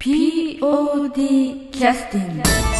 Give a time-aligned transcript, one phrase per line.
[0.00, 2.79] POD キャスティング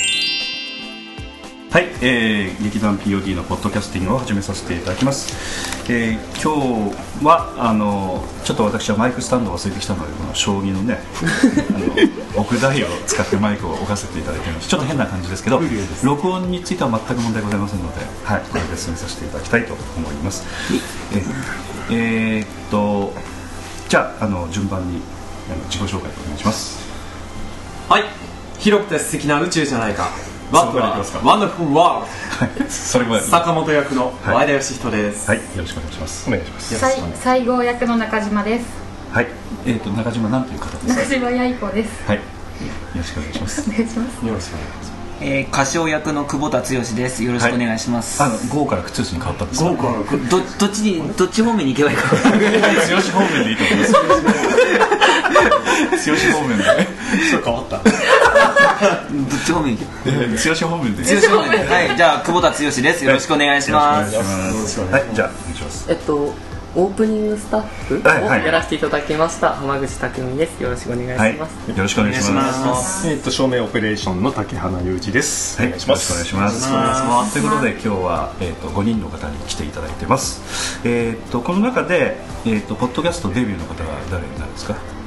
[1.71, 10.99] はい、えー、劇団 POD のポッドキャスティングを始めさせていただきます、えー、今日はあのちょっと私はマイクスタンドを忘れてきたのでこの将棋のね
[12.35, 14.67] あの奥台を使ってマイクを置かせていただいてます。
[14.67, 15.61] ちょっと変な感じですけど
[16.03, 20.43] 録音については全く問題ございませんので、はい、これで進めさせていただきたいと思います。
[21.13, 21.23] えー
[21.91, 23.13] えーっと
[23.87, 25.01] じゃああの順番に
[25.49, 26.79] あの自己紹介お願いします。
[27.87, 28.03] はい。
[28.59, 30.11] 広くて素敵な宇宙じゃないか
[30.51, 31.19] ワットはそこまでいきますか？
[31.27, 38.65] ワンダフルワーそれまでド坂本役のはい前田義人です、はいよろしくお願いしますお願いします西西郷役の中島です。
[39.11, 39.27] はい
[39.65, 40.93] えーっと中島なんという方ですか？
[41.03, 42.03] 中島八重子です。
[42.07, 42.17] はい。
[42.17, 42.23] よ
[42.95, 43.69] ろしくお願いします。
[43.69, 44.25] お願いします。
[44.25, 44.91] よろしくお願いします
[45.23, 47.23] えー、歌唱役の久保田剛です。
[47.23, 48.23] よろしくお願いします。
[48.23, 49.69] あの、ゴーから靴に変わったんですか？
[49.69, 52.09] どどっちにどっち方面に行けばいいか。
[52.87, 53.93] 強し方面でいいと思います。
[56.03, 56.63] 強し方面で。
[57.29, 61.03] ちょっと変わったどっち方面に行け強し方面で。
[61.03, 61.57] 剛方面で。
[61.65, 63.05] はい、じゃあ久保田剛です。
[63.05, 64.13] よろしくお願いします。
[64.13, 64.93] よろしくお願いします。
[64.93, 65.91] はい、じゃあ、お願いします。
[65.91, 66.33] えっと、
[66.73, 70.63] オープニングスタッフをやらせていただきました、浜口匠です。
[70.63, 71.79] よろしくお願いしはい、よます。
[71.81, 72.65] ろしくお願いします。
[72.65, 73.07] ます。
[73.09, 75.57] えっと照明オペレーションの竹花裕二です。
[75.59, 76.13] はい、お願いします。
[76.13, 77.33] よろしくお願いします。
[77.33, 80.79] ということで、今日は、えっ、と、5人の方に来ていただいてます。
[80.85, 85.00] えっ、と、この中で、えっ、と、ポッドキャストデビューの方は誰になるんですか？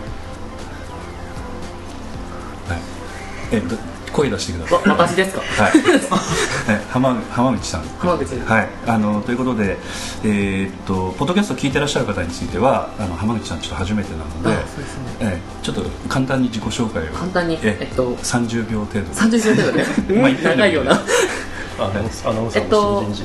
[3.53, 3.77] えっ、と、
[4.13, 4.89] 声出してください。
[4.89, 5.41] わ私ですか？
[5.41, 7.83] はい、は い浜浜口さん。
[7.99, 9.77] 浜口はい、あのということで、
[10.23, 15.03] えーっとポッドキャストを聞いてらっしゃる方については、あの浜口さんちょっと初めてなので、あそうですね。
[15.21, 19.07] えーちょっと簡単に自己紹介を簡単にええっと三十秒程度。
[19.13, 20.93] 30秒程度で、まあうん長いような。
[20.93, 23.25] アナウンスアナウンサーえっとの新人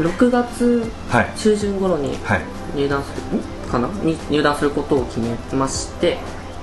[0.00, 1.32] 6月はい。
[1.36, 2.40] 中旬頃にはい。
[2.76, 3.42] 入団する、ん？
[3.70, 3.88] かな？
[4.04, 6.18] に入団することを決めまして、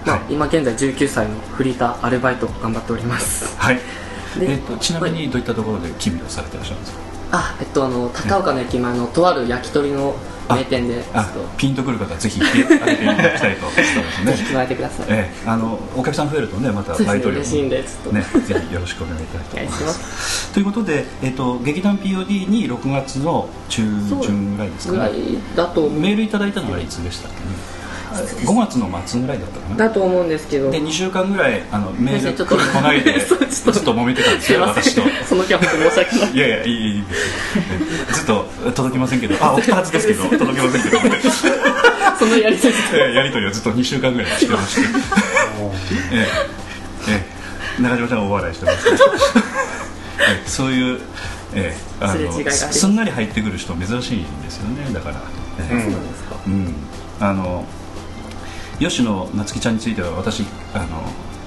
[0.06, 3.58] まあはい今現在19歳のフリーターアルバイトを頑張っております。
[3.58, 3.76] はい。
[4.40, 7.00] でえーっとちなみにどういったところで勤務をされてらっしゃるんですか？
[7.32, 10.16] あ、えっとあの高岡の駅前のとある焼き鳥の
[10.48, 11.04] 名店で
[11.58, 14.54] ピンとくる方はぜひ行っていただきたいと思いますね。
[14.54, 15.08] 加えてください。
[15.10, 19.88] えーあのお客さん増えるとねまたバイト料も嬉しいんでちょっとねぜひよろしくお願いいただきたいと思いま。
[19.88, 23.82] ますということで、えっと劇団 POD に6月の中
[24.22, 25.12] 旬ぐらいですかね
[25.56, 27.46] だとメールいただいたのはいつでしたっけね？
[28.24, 29.76] 5月の末ぐらいだったかな。
[29.76, 30.72] だと思うんですけど。
[30.72, 33.94] で2週間ぐらいあのメール先生ちょっと来ないで ずっと。
[33.94, 35.02] 揉めてたんですよ私と。
[35.28, 37.04] その気は本当に申し訳ないいやいやいいいい。
[37.04, 39.36] ですずっと届きませんけど。
[39.40, 41.00] あ送ったはずですけど 届きませんけど。
[42.18, 44.82] そのやりとりえーやり取りをずっと2週間ぐらいしてまして。
[46.12, 46.28] え
[47.08, 47.26] ええ
[47.80, 47.82] え。
[47.82, 48.96] 中島ちゃんは大笑いしてますけど。
[48.96, 51.00] ええそういう、
[51.54, 52.74] ええあすれ違いがあります。
[52.80, 55.22] すんなり入ってくる人珍しいんですよねだから、
[55.60, 55.70] ええ。
[55.70, 56.36] そうなんですか。
[56.48, 56.74] うん、
[57.20, 57.66] あの
[58.80, 60.44] 吉野夏希ちゃんについては私
[60.74, 60.86] あの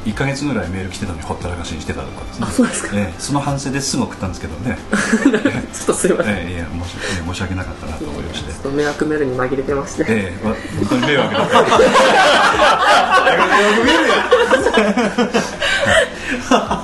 [0.04, 2.46] 1か月ぐらいメール来てたのにほったらかしにしてたとかですね。
[2.48, 2.90] あそうですか。
[2.94, 4.78] ええその反省ですぐ送ったんですけどね。
[5.72, 8.52] ちょっとすいません、ええいや申しええ申し訳なかったなと思いまして。
[8.52, 11.58] ちょっと迷惑メールに紛れてまして、ええわ本当に迷惑だった。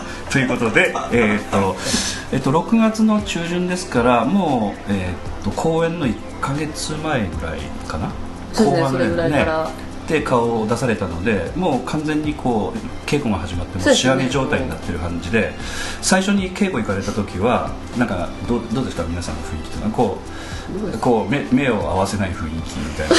[0.30, 1.76] ということで、えーっと
[2.32, 8.10] えっと6月の中旬ですからもう、えーっと公演の1か月前ぐらいかな。
[8.52, 8.88] そうですね。
[8.90, 9.70] それぐらいから
[10.08, 12.78] で顔を出されたのでもう完全にこう
[13.08, 15.52] 稽古が始まっても仕上げ状態になってる感じで
[16.02, 19.04] 最初に稽古行かれた時はなんかどうどうですか？
[19.04, 20.18] 皆さんの雰囲気というのはこ
[20.94, 23.14] うこう目目を合わせない雰囲気みたいな。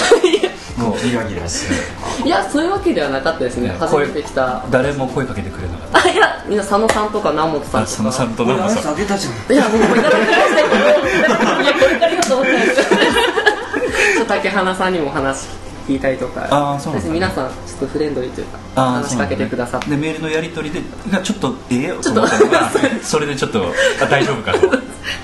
[0.76, 3.70] こうギラギラしていやそういうわけではなかったですね。
[3.70, 4.62] ね初めて来た。
[4.70, 6.10] 誰も声かけてくれなかった。
[6.10, 7.80] あいやみんな佐野さんとか南本さんとか。
[7.80, 8.94] あ佐野さんと南本さん。
[8.94, 9.54] あげたじゃん。
[9.54, 15.48] いやもうこれからいただきましたけどいやこれからだと思ってないです竹花さんにも話
[15.88, 17.08] 聞いたりとかあーそうなんだ。
[17.10, 22.70] ね皆さんちょっとフレンドリーというかあー話しかけてくださって、でメールのやり取りでがちょっとええと思ったのが
[23.04, 23.66] それでちょっと
[24.02, 24.68] あ大丈夫かと、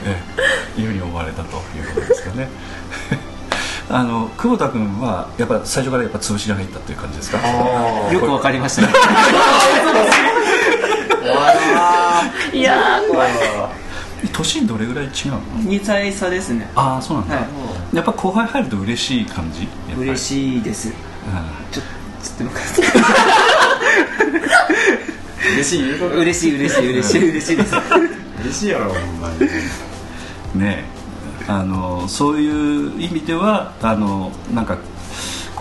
[0.06, 0.18] え
[0.78, 0.82] え。
[0.82, 2.48] いうふうに思われたということですかね。
[3.90, 7.40] あの久保田君はやっぱ最初からやっぱ潰しに入ったという感じですか？
[8.12, 8.88] よくわかりましたね。
[12.54, 13.32] いやー怖い。
[14.32, 16.70] 年どれぐらい違うの？2歳差ですね。
[16.76, 17.42] ああそうなんだ、は
[17.94, 19.68] やっぱ後輩入ると嬉しい感じ？
[19.98, 20.90] 嬉い、しいです。
[20.90, 20.94] うん
[21.72, 21.86] ちょっ
[22.38, 22.92] と待って
[25.56, 25.82] 嬉しい？
[25.92, 26.56] 嬉しい？
[26.56, 26.92] 嬉しい。
[26.92, 27.30] 嬉しい。
[27.32, 27.76] 嬉しいです。
[28.44, 29.30] 嬉しいやろほんま
[30.54, 30.60] に。
[30.60, 30.84] ね
[31.48, 34.78] あのそういう意味ではあのなんか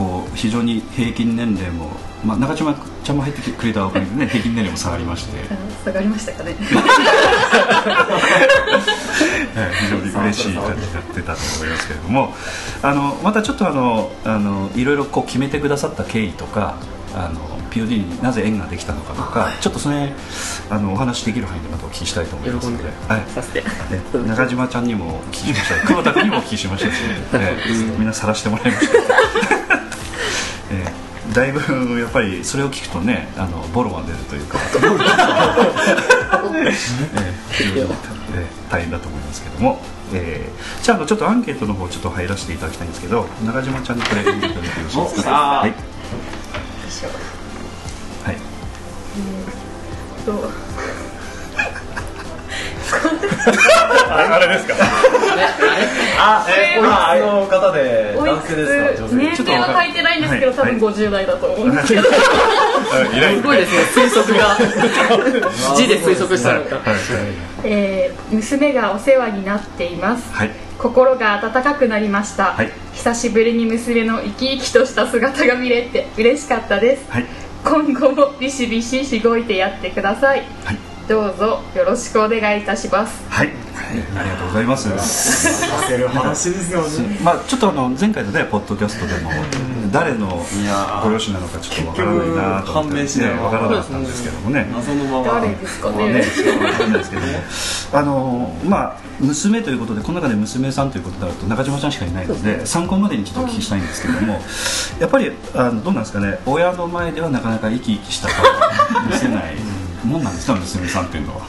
[0.01, 1.91] こう非常に平均年齢も、
[2.25, 2.75] まあ、中島
[3.05, 5.45] ちゃんも入ってくれたおかげでね 平均年齢も下がりまして、
[5.85, 6.57] 下がりましたかね。
[6.59, 6.65] え
[9.57, 12.35] え非常に嬉しい感じになってたと思いますけれども。
[12.83, 16.77] あのまたちょっとあのあのいろいろこう決めてくださった経緯とか
[17.15, 20.13] あの POD になぜ縁ができたのかとかちょっとそれ
[20.71, 25.75] あのお話しできる範囲でまたお聞きしたいと思いますので、はい、中島ちゃんにもお聞きしました。
[25.87, 26.91] 久保田君にもお聞きしました。
[26.91, 26.99] し、
[27.35, 29.90] ええみんな晒してもらいました、
[30.71, 31.61] ええだいぶ
[32.01, 34.59] やっぱりそれを聞くとねあのボロが出るというか、
[38.71, 39.81] 大変だと思いますけども、
[40.13, 40.53] ええ
[40.83, 45.31] じゃあちょっとアンケートの方ちょっと入らせていただきたいんですけど中島ちゃんにこれ読んでいただいてよろしいですか。
[45.31, 45.61] あ。
[45.61, 45.71] はい。
[48.25, 48.37] はい。
[50.25, 50.70] と
[54.11, 54.75] ああれですか？
[56.23, 58.67] あえー、あの方でおい男性で
[58.97, 59.09] すか？
[59.17, 60.57] 年齢は書いてないんですけど、はい。
[60.57, 64.57] 多分50代だと思うんですけど、 すごいですね推測が。
[65.77, 66.79] 字で推測したのか
[67.65, 70.25] えー娘がお世話になっています。
[70.33, 70.51] はい。
[70.79, 72.71] 心が温かくなりました、はい。
[72.95, 77.03] 久しぶりに娘の生き生きとした姿が見れて嬉しかったです。
[77.11, 77.27] はい。
[77.65, 80.43] 今後もビシビシしごいてやってください。
[80.65, 80.79] はい
[81.11, 83.29] どうぞよろしくお願いいたします。
[83.29, 83.49] はい、
[84.17, 84.89] ありがとうございます。
[84.97, 87.19] させる話ですよね。
[87.21, 89.29] まあちょっとあの前回のねポッドキャストでも
[89.91, 90.29] 誰の
[91.03, 94.71] ご両親なのかちょっとわからないなと明しないねわからなかったんですけどもね。
[94.73, 96.19] 謎のまま誰ですかね、わかんな
[96.95, 97.29] いですけども、
[97.93, 104.41] あのまあ娘ということでこの中で娘さんということになると中島ちゃんしかいないので参考までにちょっとお聞きしたいんですけども、
[105.01, 106.39] やっぱりあのどうなんですかね。
[106.47, 109.57] 親の前ではなかなか生き生きした顔を見せない
[110.05, 111.47] もんなんですか娘さんっていうのは。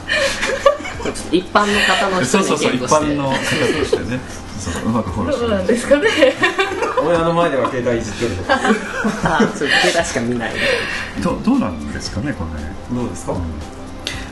[1.32, 3.40] 一般の方の人そうそうそう一般の方と
[3.84, 4.20] してね。
[4.58, 6.08] そううまくフォローしてどうなんですかね。
[7.04, 8.54] 親の前では携帯いじってるとか
[9.24, 10.52] あそう携帯しか見ない。
[11.22, 12.62] どどうなんですかねこれ。
[12.62, 13.34] ねどうですか、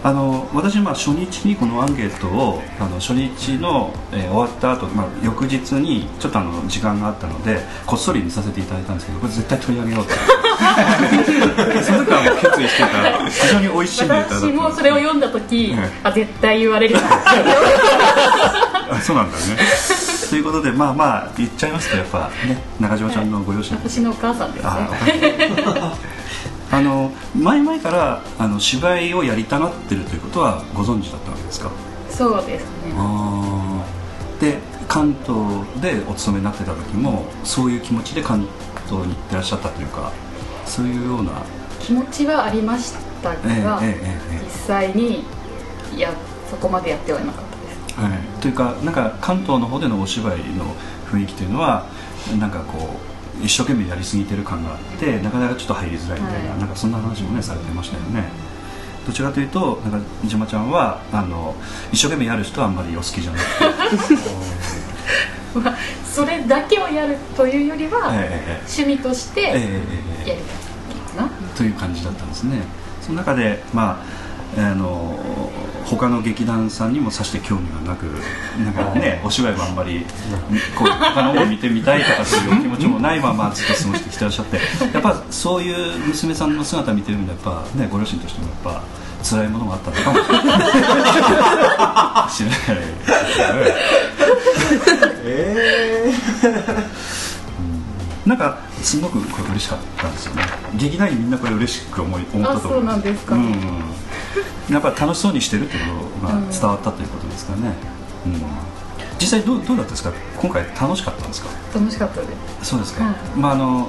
[0.03, 10.13] あの私、まあ、初日にこのアンケートをあの初日の、えー終わった後、まあ翌日にちょっとあの時間があったのでこっそり見させていただいたんですけどこれ絶対取り上げようと
[11.85, 13.29] その時はもう決意してた。
[13.29, 16.97] 非常に美味しいネタだった私もそれを読んだ時、はいあ絶対言われる
[19.03, 19.43] そうなんだね。
[20.31, 23.77] ということでまあまあ言っちゃいますとやっぱね中島ちゃんのご両親。
[23.77, 26.11] 私のお母さんですあね
[26.73, 31.71] あの前々からあの芝居をやりたがってるということはご存知だったわけですか？
[32.11, 32.93] そうですね。
[34.41, 34.59] で
[34.89, 35.37] 関東
[35.81, 38.47] でお勤めになってた時もそういう気持ちで関
[38.89, 40.13] 東に行ってらっしゃったというか
[40.65, 41.33] そういうような、
[41.81, 45.25] 気持ちはありましたが、えええええ実際に
[45.95, 46.13] いや
[46.49, 48.01] そこまでやってはいなかったです。
[48.01, 50.65] えはい、というかなんか関東の方でのお芝居の
[51.11, 51.87] 雰囲気というのは
[52.39, 56.59] なんかこう一生懸命やりすぎてる感があってなかなかちょっと入りづらいみたいな,、はい。
[56.61, 58.25] なんかそんな話もねされてましたよね。
[59.07, 61.55] どちらかというとなんか島ちゃんはあの
[61.91, 64.15] 一生懸命やる人はあんまりお好きじゃなくて、
[65.59, 69.67] まあそれだけをやるというよりは、えええ趣味としてやりた
[70.33, 70.37] い
[71.17, 72.59] かな、という感じだったんですね。
[73.01, 74.03] その中でま
[74.57, 75.19] ああの
[75.91, 78.05] 他の劇団さんにもさして興味がなく
[78.65, 80.05] なんかねお芝居もあんまり
[80.79, 84.57] こう他の方を見てみたいとかそういうお気持ちもないままずっと過ごしてきてらっしゃって
[84.93, 88.83] やっぱそういう娘さんの姿見てるんでやっぱねご両親としてもやっぱ
[89.25, 90.23] 辛いものがあったのかも
[92.31, 92.63] しれない。
[93.33, 93.71] 知らない。
[95.25, 96.13] え
[98.31, 100.43] なんかすごくこれ嬉しかったんですよね。
[100.77, 103.35] 劇団員みんなこれ嬉しく思い思ったと思うなんですか。
[103.35, 103.53] うん。
[104.71, 105.85] やっぱ楽しそうにしてるってこ
[106.21, 107.73] とが伝わったということですかね、
[108.27, 108.41] うん。
[109.19, 110.13] 実際どうどうだったですか？
[110.37, 111.49] 今回楽しかったんですか？
[111.75, 112.29] 楽しかったで
[112.63, 112.67] す。
[112.71, 113.15] そうですか、はい。
[113.37, 113.89] まああの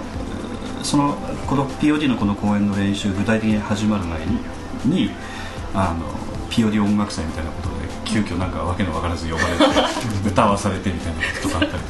[0.82, 1.14] その
[1.46, 4.40] この POD のこの公演の練習具体的に始まる前に
[4.86, 5.12] に
[5.76, 6.04] あの
[6.50, 7.71] POD 音楽祭みたいなことで
[8.12, 9.64] 急遽なんかわけのわからず呼ばれて
[10.30, 11.84] 歌わされてみたいなこととかあったり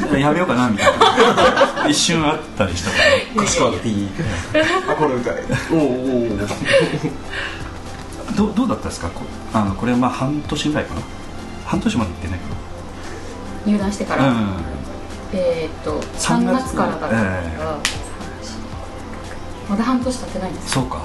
[0.00, 0.18] とか。
[0.18, 1.88] やめようかなみたいな。
[1.88, 2.90] 一瞬あったりした。
[2.90, 4.08] から歌詞カード P
[4.90, 5.78] あこれ歌えおお
[6.34, 6.38] お
[8.36, 9.08] どうどうだったですか？
[9.10, 11.00] こあのこれまあ半年ぐらいかな。
[11.64, 12.44] 半年まで行ってないか
[13.66, 14.36] 入団してから、なうん。
[15.32, 17.58] えーっと3 3月月からだったから、え
[19.68, 21.02] まだ半年経ってないんですそうか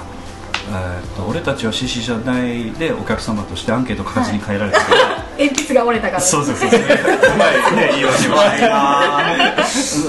[0.72, 5.00] えーっと俺たちは獅子じゃないでお客様としてアンケート書かずに帰られたから、
[5.38, 6.22] 鉛筆が折れたから。
[6.22, 6.80] そうそうそうそう。
[6.80, 6.84] う
[7.38, 7.90] まいね。
[7.92, 8.38] 言い訳も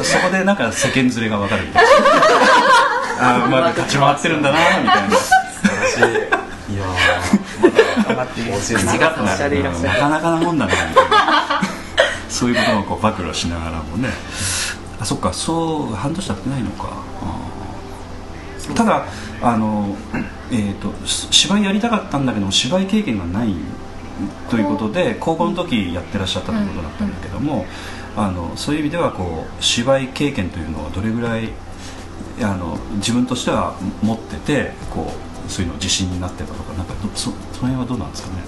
[0.05, 1.91] そこでなんか世間連れが分かるみたいな。
[3.21, 5.09] あ あまだ立ち回ってるんだなみたいな。
[5.09, 10.67] いやーまだ教えて口が達者でいらっしゃるなかなかなもんだ。
[10.67, 11.61] なみたいな
[12.29, 14.11] そういうことをこう暴露しながらもね。
[15.01, 16.89] あそっかそう半年経ってないのか。
[18.77, 19.05] ただ
[19.43, 19.97] あの、
[20.53, 23.55] えー、とし芝居やりたかったんだけども芝居経験がない
[24.51, 27.65] ということで高校の時やってらっしゃったということだったんだけども、
[28.15, 31.49] あのそういう意味ではこう芝居経験というのはどれぐらい
[32.43, 35.13] あの自分としては持っててこ
[35.49, 38.43] うそういうの自信になってたとかなんかどそその辺はどうなんですかね？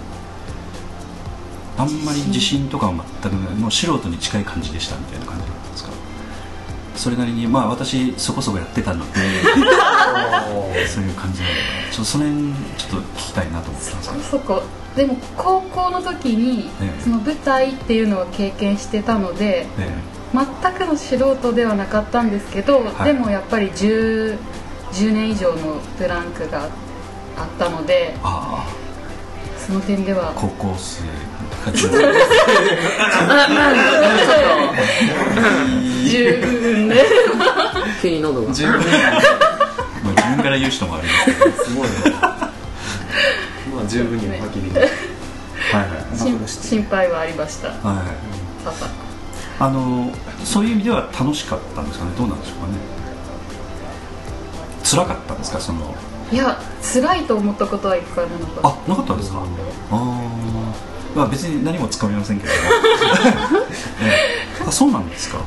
[1.77, 5.47] あんまり自信とかは全くもう素人に近い感じでしたみたいな感じ
[6.97, 9.21] それなりにまあ私そこそこやってたので
[10.87, 11.61] そういう感じなので
[11.91, 14.23] ちょっとその辺ちょっと聞きたいなと思ってたんですけど。
[14.25, 14.63] そこ
[14.95, 17.03] でも高校の時にええ。
[17.03, 19.91] その舞台っていうのを経験してたのでえ
[20.33, 23.13] 全くの素人ではなかったんですけど、はい。
[23.13, 24.39] でもやっぱり 10,
[24.93, 26.69] 10年以上のブランクがあっ
[27.59, 28.67] たのであ
[29.59, 30.31] その点では。
[30.31, 31.09] あ高校生か
[36.09, 37.05] 十分で
[38.03, 38.81] 急に喉が十分まあ
[40.15, 41.91] 自分から言う人もありますけどすごいね。
[43.75, 44.87] まあ十分に吐き火は
[46.13, 46.19] い。
[46.19, 47.79] 心心配はありましたはい。
[47.97, 48.07] はい。
[48.65, 48.71] パ
[49.59, 50.13] パあの
[50.45, 50.69] そうい。
[50.69, 52.73] う意味では楽しかったんですかねどうなんでしょうかね
[54.85, 55.95] 辛かったんですかその
[56.33, 56.37] い。
[56.37, 57.25] や辛い。
[57.25, 59.43] と思ったことは一回もなかったあなかったんですかあ
[59.93, 59.97] あ
[61.15, 62.53] まあ別に何もつかみませんけど。
[64.03, 64.65] ええ。
[64.67, 65.39] あそうなんですか、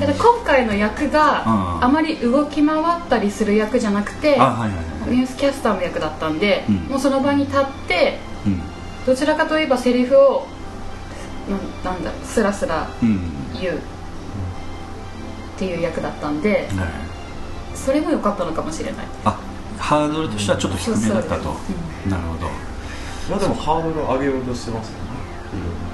[0.00, 1.84] だ今回の役がうん。
[1.84, 6.74] あまり動き回ったりする役じゃなくてニュースキャスターの役だったんで、うん。
[6.90, 8.62] もうその場に立ってうん。
[9.06, 10.46] どちらかといえばセリフを
[11.84, 13.20] なんなんだろうスラスラうん。
[13.60, 13.78] 言うっ
[15.58, 16.88] ていう役だったんではい。
[17.74, 19.06] それも良かったのかもしれない。
[19.24, 19.38] あ
[19.78, 21.54] ハードルとしてはちょっと低めだったと、
[22.08, 22.50] なるほど
[23.28, 25.06] いやでもハードル上げようとしてますよね。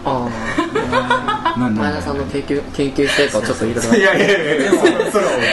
[0.04, 0.28] あ
[1.54, 3.94] あ前田さんの研究研究成果をちょっといろいろ。
[3.94, 4.30] いやいやい
[4.64, 5.46] やでもそれは置い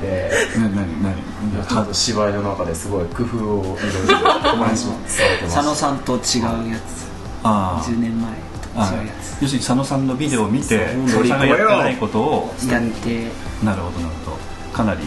[0.00, 7.06] てなななちょっと芝居の中ですごい工夫をいろいろお話しされてます佐野さんと違うやつ
[7.42, 8.30] あ10年前
[8.76, 9.12] あと違うや
[9.42, 13.30] 要するに佐野さんのビデオを見て佐野さんがやってないことをつやって
[13.64, 14.00] なるほど。
[14.00, 14.36] なるほど。
[14.72, 15.00] かなり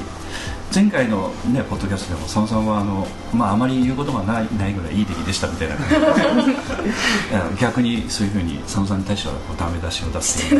[0.79, 5.75] 前回のねポッドキャストでも佐野さんはあの、まあ、あまり言うことがないないぐらいいい出来でしたみたいな
[7.59, 10.55] 逆にそういうふうに佐野さんに対してはこうダメ出しを出す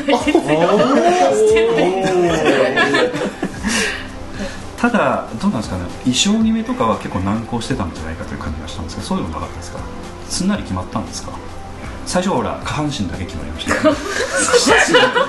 [4.77, 9.79] ただどうなんですかね衣装決めとかは結構難航してたんじゃないかという感じがしたんですけどそういうのなかったですか？
[10.27, 11.31] すんなり決まったんですか？
[12.09, 13.75] 最初はほら下半身だけ決まりました。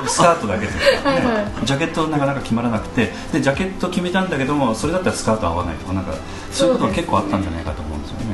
[0.08, 1.18] スカートだけというか、はい。
[1.22, 3.12] はジャケットなかなか決まらなくて。
[3.34, 6.14] でジャケット決めたんだけどもそれだったらスカート合わないとかなんか
[6.50, 8.25] そういうことが結構あったんじゃないかと思うんですよね。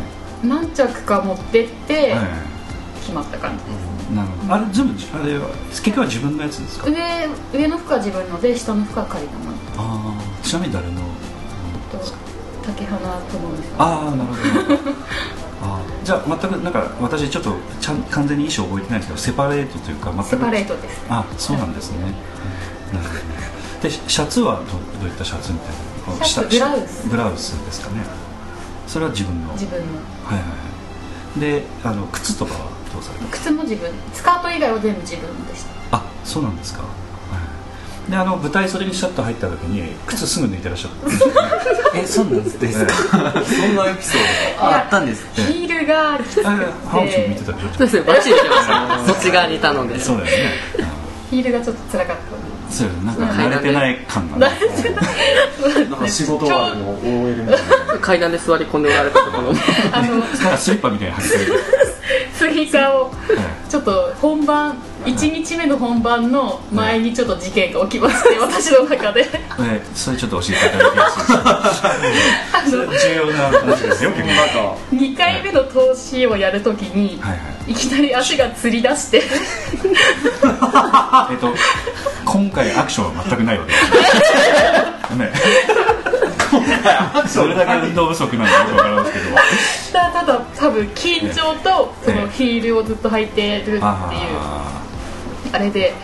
[0.44, 2.28] 何着か持ってってはい。
[3.00, 4.54] 決まった感じです、なるほど。
[4.54, 6.86] あれ全部あれは結局は自分のやつですか？
[6.88, 6.94] 上
[7.52, 9.56] 上の服は自分ので下の服は借りたもの。
[9.76, 11.02] ああちなみに誰の？
[11.90, 11.98] と
[12.64, 13.82] 竹花智美さん。
[13.82, 14.90] ああなるほど
[16.04, 21.04] じゃあ全くなんか私ちょっとちゃん完全に衣装覚えてないんですけどセパレートというか全くセパレートです。
[21.08, 21.98] あそうなんですね、
[22.92, 24.64] なるほどねでシャツはど
[25.00, 25.68] どういったシャツみたい
[26.18, 27.08] なシャツ下ブラウス。
[27.08, 28.04] ブラウスですかね。
[28.86, 29.52] それは自分の。
[29.54, 29.86] 自分の。
[30.24, 30.54] はいはいは
[31.36, 31.40] い。
[31.40, 33.26] であの靴とかはどうされた？
[33.26, 33.90] 靴も自分。
[34.14, 35.96] スカート以外は全部自分でした。
[35.98, 36.90] あそうなんですか、はい、
[38.08, 41.06] であの舞台袖にシャッと入った時に靴すぐ抜いてらっしゃった。
[41.06, 41.40] んですよね
[41.94, 42.72] えそうなんですええ。
[42.72, 44.20] そんなエピソー
[44.60, 46.46] ああったんですヒールがきつくて。
[46.46, 46.50] あ
[46.88, 47.68] ハオチも見てたでしょ？
[47.68, 49.98] そうですねバッチリしてましたねそっち側にいたので。
[49.98, 50.54] そうだよね、
[51.30, 52.22] ヒールがちょっと辛かった。
[52.36, 54.54] うんそうなんか慣れてない感がね。
[55.62, 56.90] ドなんか仕事終わりの
[57.22, 57.56] OL みたい
[57.94, 57.98] な。
[58.00, 59.52] 階段で座り込んでおられたところ。
[59.52, 59.58] に
[59.92, 61.44] あのなんかスリッパみたいに履いてる。
[61.44, 61.85] 杉
[62.56, 63.10] ニを
[63.68, 69.26] ちょっと本番1日目の本番の前にちょっと事件が起きまして私の中で。
[69.60, 71.10] えそれちょっと教えていただきや
[72.64, 72.70] す
[73.08, 74.10] 重要な話ですよ。
[74.10, 77.72] 結構なんか2回目の投資をやるときに、はいはい。
[77.72, 79.22] いきなり足がつり出して。
[81.30, 81.54] えっと
[82.24, 85.16] 今回アクションは全くないわけです。
[85.16, 85.32] ね
[87.28, 89.36] それだけ運動不足なのかよくわからんですけど。
[89.92, 94.82] たただ多分緊張とそのヒールをずっと履いてるっていうあ
[95.52, 95.94] あれで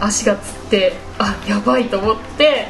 [0.00, 2.68] 足がつってあやばいと思って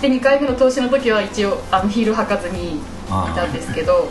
[0.00, 2.80] で2回目の投資の時は一応あのヒール履かずにい
[3.34, 4.08] たんですけど。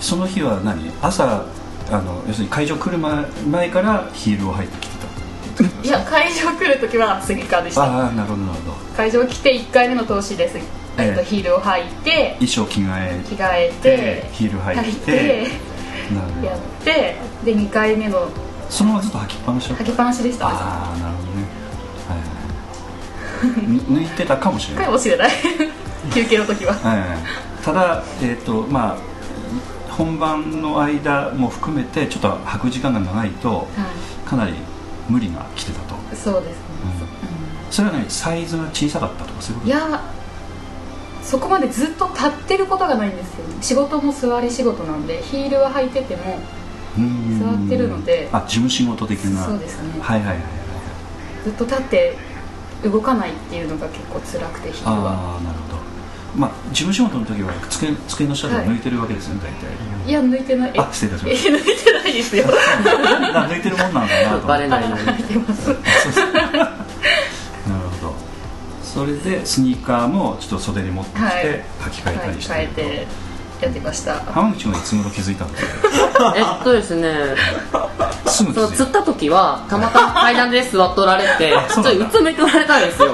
[0.00, 0.90] その日は何？
[1.00, 1.46] 朝
[1.88, 5.02] あの要するに会場来る前前からヒールを履いてきて
[5.84, 7.82] いや会場来る時はスニーカーでした。
[7.82, 8.76] たああなるほどなるほど。
[8.96, 10.58] 会場来て1回目の投資です、
[10.98, 15.48] えっとええヒールを履いて衣装着替え着替えてヒール履いて履いて
[16.14, 16.46] なるほど。
[16.46, 18.28] やってで2回目の
[18.68, 20.48] そのままずっと履きっぱなし履きっぱなしでした。
[20.48, 21.46] ああなるほどね。
[22.08, 24.02] はい。
[24.02, 24.84] 抜いてたかもしれない。
[24.86, 25.30] かもしれない。
[26.14, 26.74] 休憩の時は。
[26.74, 27.08] はいはい
[27.64, 33.64] ただえっ、とまあ本番の間も含めてちょっと履く時間が長いとは
[34.26, 34.54] かなり
[35.08, 35.94] 無理が来てたと。
[35.94, 36.54] いそうですね、
[37.70, 39.66] それはねサイズが小さかったとかそういうこと？
[39.68, 40.02] いや
[41.22, 43.46] そこまでずっと立ってることがないんですよ。
[43.46, 46.38] ね仕事も座り仕事なんでヒールは履いてても
[47.40, 48.28] 座ってるので。
[48.32, 49.44] あ事務仕事的な。
[49.44, 50.00] そうですね。
[50.00, 50.46] はいはいはいはい。
[51.44, 52.16] ずっと立って
[52.84, 55.12] 動かないっていうのが結構辛くてヒールは。
[55.12, 55.82] ああなるほど。
[56.36, 60.72] まあ事務仕事の時は机机の下で抜いてるわけですね、大いや抜いてない。
[60.74, 62.44] えあ失礼いたしまえ抜いてないですよ。
[62.50, 64.46] 抜いてるもんなんだなと。
[64.46, 65.06] バレないように。
[65.06, 65.68] 抜いてます。
[66.32, 66.82] なるほど
[68.92, 71.34] それでスニーカーもちょっと袖に持ってきてはい。
[71.34, 72.68] 履き替えたりしてはい。
[72.68, 73.06] て
[73.62, 74.14] やってました。
[74.32, 75.64] 浜口君はいつ頃気づいたんです
[76.18, 76.34] か？
[76.36, 77.12] えっとですね。
[78.26, 83.12] すぐ釣った時はたまたま階段で座っとられてちょっとうつめておられたんですよ。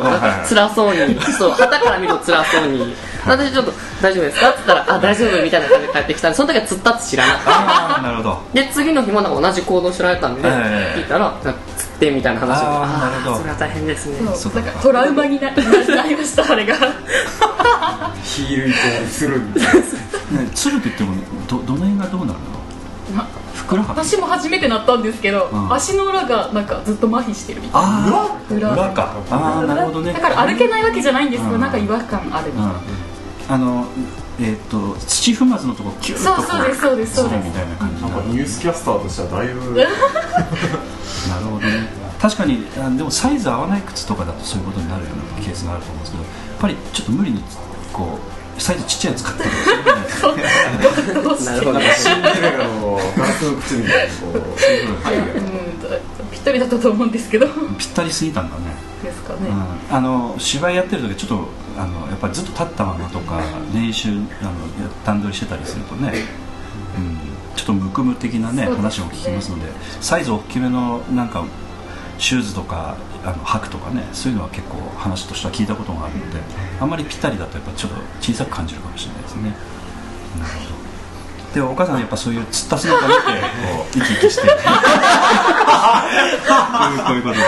[0.49, 1.21] 辛そうに。
[1.21, 2.95] そう旗から見ると辛そうに。
[3.27, 8.43] 私ちょっと「大丈夫ですか?」って言ったら「あ大丈夫」みたいな感じで帰ってきたんでその時は釣ったって知らなくてああなるほど。
[8.55, 12.63] で次の日もなんか同じ行動してられたんで、ええ聞いたらなんか釣ってみたいな話。
[12.63, 13.37] をあーなるほど。
[13.39, 14.19] それは大変ですね。
[14.19, 14.37] そう。
[14.37, 14.55] そう。
[14.55, 15.57] なんかトラウマになな
[16.07, 16.75] りましたあれが。
[18.23, 19.75] ヒールイコールするみたい
[20.33, 21.15] なね鶴って言っても
[21.49, 22.39] どどの辺がどうなる
[23.11, 23.17] の？
[23.17, 24.01] なふくらはぎ。
[24.01, 25.73] 私も初めてなったんですけど、うん。
[25.73, 27.89] 足の裏がなんかずっと麻痺してるみたいな。
[27.89, 28.73] ああ裏？
[28.73, 28.91] 裏。
[28.93, 29.15] か。
[29.31, 30.13] ああなるほどね。
[30.13, 31.61] だから歩けないわけじゃないんですけど、うん。
[31.61, 32.79] なんか違和感あるみたいな、うん。
[33.49, 33.87] あの
[34.41, 37.45] えっ、と土踏まずのとこキュッとこそうそうですそうですそうです。
[37.47, 39.89] みたいな感じなんかニュースキャスターとしてはだいぶ なる
[41.47, 47.43] ほどね確かにあでもサイズ合わない靴とかだとそういうことになるようなケースがあると思うんですけどやっぱりちょっと無理に
[47.93, 48.19] こ
[48.57, 51.81] うサイズちっちゃいやつ買ったるじゃないですかどうしてなるほど。
[51.95, 54.43] シンデレラのガラスの靴みたいにこう
[56.33, 58.63] ぴったりだったと思うんですけどでぴったりすぎたんだね、
[59.13, 63.41] すかね、うん、あの芝居やってる時ちょっとあのやっぱりずっと立ったままとか
[63.73, 64.21] 練習あの
[65.05, 66.13] 段取りしてたりするとね、
[66.97, 67.19] うん、
[67.55, 68.75] ちょっとムクム的なねね。
[68.75, 71.45] 話を聞きますのでサイズ大きめのなんか
[72.19, 76.41] シューズとかあの履くとかねそういうのは結構話としては聞いたことがあるので
[76.81, 79.43] あんまりぴったりだとやっぱちょっと小さく感じるかもしれないですね。
[80.39, 80.79] なるほど。
[81.55, 83.25] でお母さんはやっぱそういう釣った姿見てこ
[83.89, 84.49] う生き生きして。
[84.49, 84.55] こ
[86.91, 87.41] ういうこういうことで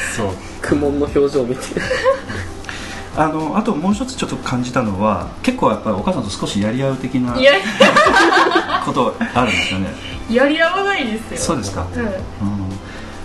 [0.00, 0.28] すそう。
[0.62, 1.62] 苦悶の表情を見て。
[3.16, 7.34] あのあともう一つちょっと感じたのは結構やっぱりお母さんと少しやり合う的な
[8.84, 9.88] ことあるんですよね。
[10.30, 11.36] やり合わないですよ。
[11.38, 12.02] そうですか、うん。
[12.02, 12.57] うん、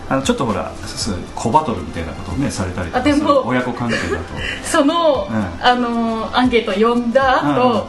[0.10, 4.24] あのちょっとほらそう小バトルみたいなことをねされたりとかあでもそう親子関係だと。
[4.64, 5.66] その、うん。
[5.66, 7.88] あのアンケートを読んだ後、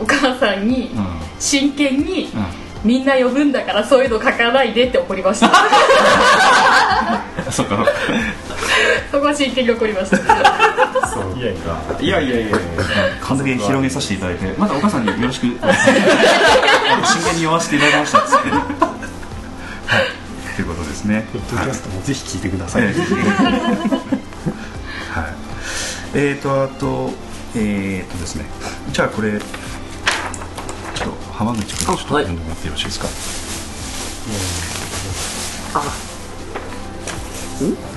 [0.00, 1.06] お母さんに、うん。
[1.38, 2.46] 真剣に、うん。
[2.84, 5.50] みんな呼ぶんだからそういうの書かないでって怒りました。
[7.50, 7.86] そっか。
[9.10, 10.16] そこは真剣に怒りました。
[11.08, 11.38] そう。
[11.38, 11.54] いやい
[12.08, 12.40] やいやいや。
[12.40, 12.58] いやいや
[13.22, 15.46] 完全に広げさせていただいてまたお母さんによろしく。
[15.56, 18.18] 真剣に読ませていただきました。
[18.18, 18.93] っつってはい
[20.54, 21.26] ということですね。
[21.32, 22.94] ポッドキャストもぜひ聞いてください、ええ。
[25.10, 25.34] はい。
[26.14, 27.10] えーとあと
[27.56, 28.44] えーとですね。
[28.92, 33.08] じゃあこれちょっと浜口君ちょっと読んでもらってよろしいですか、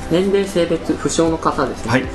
[0.10, 2.06] 年齢性別不詳の方ですね、はい。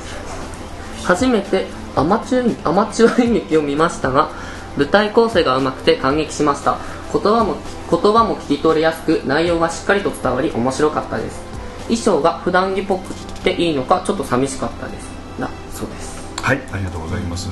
[1.03, 4.29] 初めてアマチュアアマチュア演劇を見ましたが
[4.75, 6.77] 舞台構成がうまくて感激しました。
[7.13, 7.55] 言葉も
[8.01, 11.41] 言葉も聞き取りやすく内容がしっかりと伝わり面白かったです。
[11.83, 15.09] 衣装が普段着っぽくていいのかちょっと寂しかったです。
[15.39, 16.23] だそうです。
[16.41, 17.49] はい、ありがとうございます。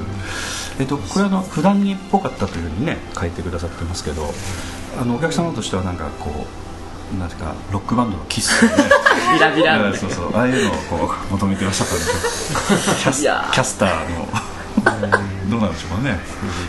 [0.80, 4.30] えっと、これはあの普段着っぽかったというふうにね、書いてくださってますけど。
[5.00, 6.30] あのお客様としてはなんかこ
[7.16, 8.72] うなんていうかロックバンドのキス、ね、
[9.34, 10.36] ビラビラうんそうそう。
[10.36, 13.54] ああいうのをこう求めてらっしゃったんでキャスいやー。
[13.54, 14.28] キャスターの
[15.52, 16.18] どうなんでしょうかね。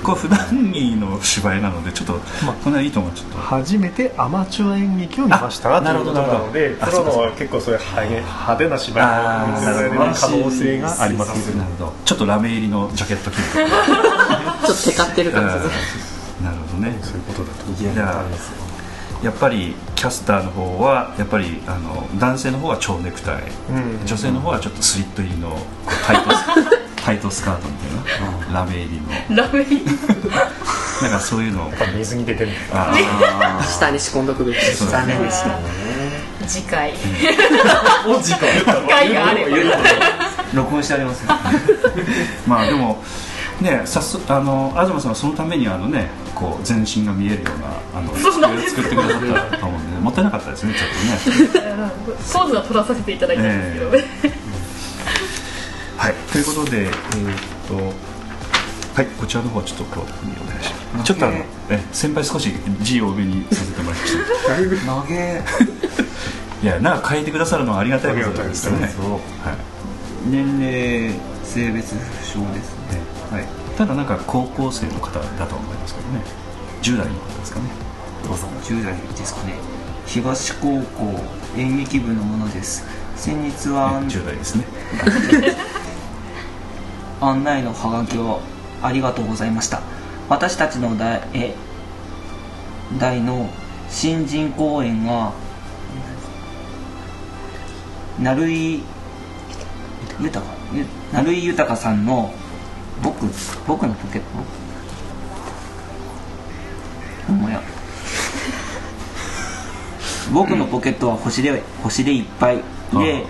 [0.02, 2.20] これ普段着の芝居なのでちょっと、
[2.64, 3.38] こんなにいいと思うちょっと。
[3.38, 14.66] 初めてアマチュア演劇を見ましたがあということなのでなるほどプロのは結構そういう派手派手な芝居を見せられる可能性がありますなるほどちょっとラメ入りのジャケット着るとか。
[14.66, 16.98] ちょっとテカってるうん感じですなるほどね。
[17.02, 17.72] そういうことだと。
[17.74, 24.06] じゃあやっぱりキャスターの方はやっぱりあの男性の方は蝶ネクタイ、うん。
[24.06, 28.60] 女性の方はちょっとスリット入りのこうタイトスタイトスカートみたいな。
[28.60, 29.00] ラメ入り
[29.34, 29.42] の。
[29.42, 29.84] ラメイン
[31.02, 31.70] なんかそういうの。
[31.96, 32.50] 水に出てる。
[32.72, 32.94] あ
[33.68, 34.56] 下に仕込んどくべき。
[34.56, 34.92] ですね。
[36.46, 36.92] 次回。
[38.06, 39.50] お時間機会があれば。
[40.54, 41.34] 録音してありますよ。
[42.46, 43.02] まあでも
[43.60, 51.90] ね早速あの東さんはそのためにあのねこう全身が見えるようなあの机を作ってくださったと思うんで、ね、もったいなかったですねちょっとね。
[52.32, 54.04] ポーズは取らさせていただいたんですけどね、
[56.02, 56.90] はい、ということで、えーっ
[57.68, 61.04] と、はい、こちらの方はちょっとこう、お願いします。
[61.04, 61.36] ちょっとあの、
[61.70, 64.90] え、先輩少し字を多めにさせてもらいました。
[65.00, 65.44] 投げ
[66.60, 68.90] いや、なんか変えてくださるのはありがたいことですよね。
[69.46, 69.56] はい。
[70.28, 73.44] 年齢性別不詳ですねはい
[73.76, 76.24] ただなんか高校生の方だと思いますけどね。
[76.82, 77.66] 10代の方ですかね。
[78.24, 79.54] どうぞ10代ですかね
[80.04, 81.24] 東高校
[81.56, 82.84] 演劇部のものです
[83.14, 84.64] 先日はね10代ですね。
[87.22, 88.40] 案内のハガキを
[88.82, 89.80] ありがとうございました。
[90.28, 91.54] 私たちの代え
[92.98, 93.48] 代の
[93.88, 95.32] 新人公演が
[98.20, 98.82] 成井
[100.20, 102.32] 豊ゆ成井豊さんの
[103.02, 103.26] 僕
[103.66, 104.26] 僕のポケット
[107.28, 107.62] ほんまや
[110.32, 112.62] 僕のポケットは星で星でいっぱい。
[112.92, 113.24] で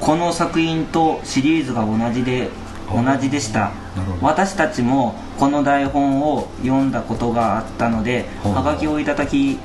[0.00, 2.50] この作品とシリーズが同じで
[2.90, 3.72] 同じでした。
[4.20, 9.58] 私たちもこの台本を読んだことがあったのではがきをいただき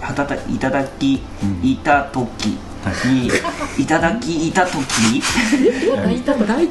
[0.00, 1.20] はたたいただき
[1.62, 2.58] いた時
[3.04, 3.28] に、
[3.78, 4.82] いただきいた時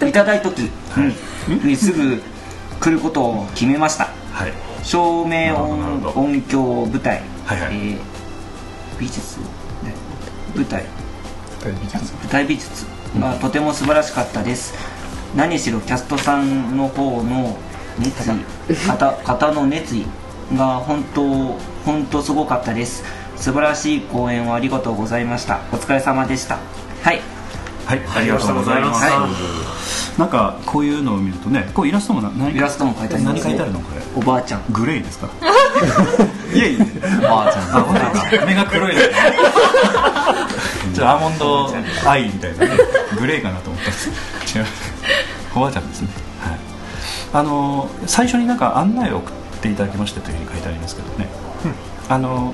[0.07, 1.67] いただい時、うん。
[1.67, 2.21] にすぐ
[2.79, 4.09] 来ることを決めました。
[4.33, 4.53] はい。
[4.83, 7.73] 照明音音響舞台、はいはい。
[7.73, 7.97] えー
[8.99, 9.45] 美術ね
[10.55, 10.83] 舞台
[11.65, 12.13] 美術。
[12.13, 12.85] 舞台美術
[13.19, 14.75] がとても素晴らしかったです、
[15.35, 17.57] 何しろキャストさんの方の
[17.99, 18.33] 熱意
[18.87, 20.05] 方方の熱意
[20.55, 21.23] が本当
[21.85, 23.03] 本当すごかったです
[23.37, 26.57] 素晴らしい公演をありがとうございましたお疲れ様でした
[27.03, 27.21] はい
[27.85, 29.03] はい、ありがとうございます。
[29.05, 29.27] は
[30.17, 34.01] なんかこういうのを見るとね、こうイラストもな何イラストも描いてあります何書いてあるのこれ？
[34.15, 35.27] おばあちゃんグレーですか？
[36.53, 36.85] いやいや。
[37.19, 37.95] おばあちゃんあ、本
[38.29, 38.45] 当だ。
[38.45, 39.01] 目が黒いね。
[40.93, 41.73] ちょっとアーモンド
[42.05, 42.71] アイみたいなね、
[43.19, 44.09] グレーかなと思ったんです。
[44.57, 44.65] 違う。
[45.55, 46.09] おばあちゃんですね。
[46.39, 46.59] はい。
[47.33, 51.27] あの最初になんか案内を送っていただきましてというふうに書いてありますけどね。
[52.09, 52.53] あの。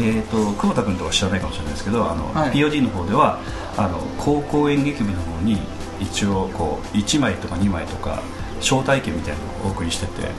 [0.00, 3.40] えー、と久保田君とは知らないかもしれないですけどあの、はい POD の方では
[3.76, 5.58] あの高校演劇部の方に
[6.00, 8.22] 一応こう1枚とか2枚とか
[8.60, 10.30] 招待券みたいなのをお送りしてて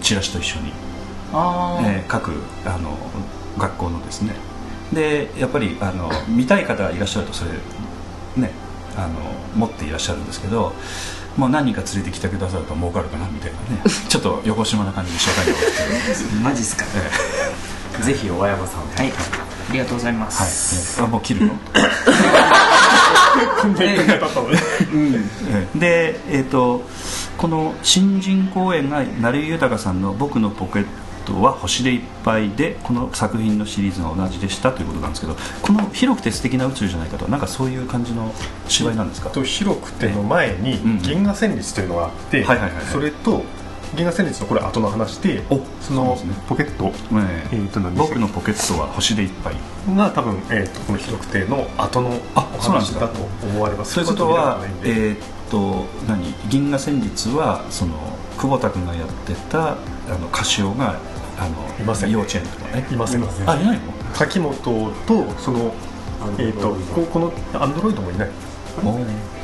[0.00, 0.72] チラシと一緒に
[1.32, 2.32] あーえー各
[2.64, 2.96] あの
[3.58, 4.34] 学校のですね
[4.92, 7.50] でやっぱりあの見たい方がいらっしゃるとそれ
[8.36, 8.52] ね
[8.96, 9.20] あの
[9.54, 10.72] 持っていらっしゃるんですけど
[11.36, 13.82] もう何人か連れてきてくださると儲かるかなみたいなね。
[14.08, 15.56] ちょっと横島な感じで紹介を
[16.42, 16.84] マジっすか。
[18.02, 19.12] ぜひ大山さんはい。
[19.68, 21.58] ありがとうございます、はい、あもう切るの？
[23.80, 23.98] え
[25.74, 26.84] えで、えー、と
[27.36, 30.86] この新人公演が成井豊さんの「僕のポケッ
[31.26, 38.32] トは星でいっぱい」でこの作品のシリーズが同じでしたということなんですけどこの広くて素敵な宇宙じゃないかとなんかそういう感じの
[38.68, 39.30] 芝居なんですか？
[39.30, 42.46] と広くての前にうん銀河旋律というのがあって、
[42.92, 43.42] それと
[43.94, 46.92] 銀河旋律のこれ後の話でおそのポケット、
[47.52, 49.54] えと僕のポケットは星でいっぱい。
[49.96, 53.94] が多分、えー、とこの広くての後のあお話だと思われます。
[53.94, 55.08] そういうこということを見たことないんで。
[55.10, 56.34] えーっと何？
[56.48, 57.92] 銀河旋律はその
[58.36, 59.76] 久保田君がやってたあ
[60.20, 60.96] のカシオが
[61.38, 62.10] あのいません。
[62.10, 62.86] 幼稚園とかね。
[62.90, 63.22] いません。
[63.22, 63.80] あいないの？
[64.14, 64.54] 柿本
[65.06, 65.74] とその
[66.38, 68.30] えー、とここのアンドロイドもいない、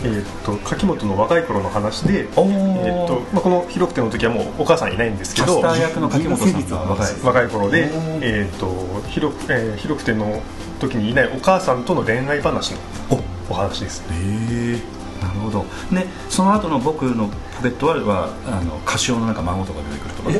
[0.02, 7.90] えー、と柿本の若い頃の話で、えーとまあ、この広くての時はもうお母さんいないんですけどキャスター役の柿本さんが若い若い頃で
[8.22, 10.42] えー、と広くえー広くての
[10.80, 12.78] 時にいないお母さんとの恋愛話の
[13.50, 13.54] お。
[13.54, 14.02] 話です。
[14.10, 14.80] へえ
[15.22, 15.66] なるほど。
[15.92, 20.30] でその後の僕のポケットははあのカシオのなんか孫とか出てくるとか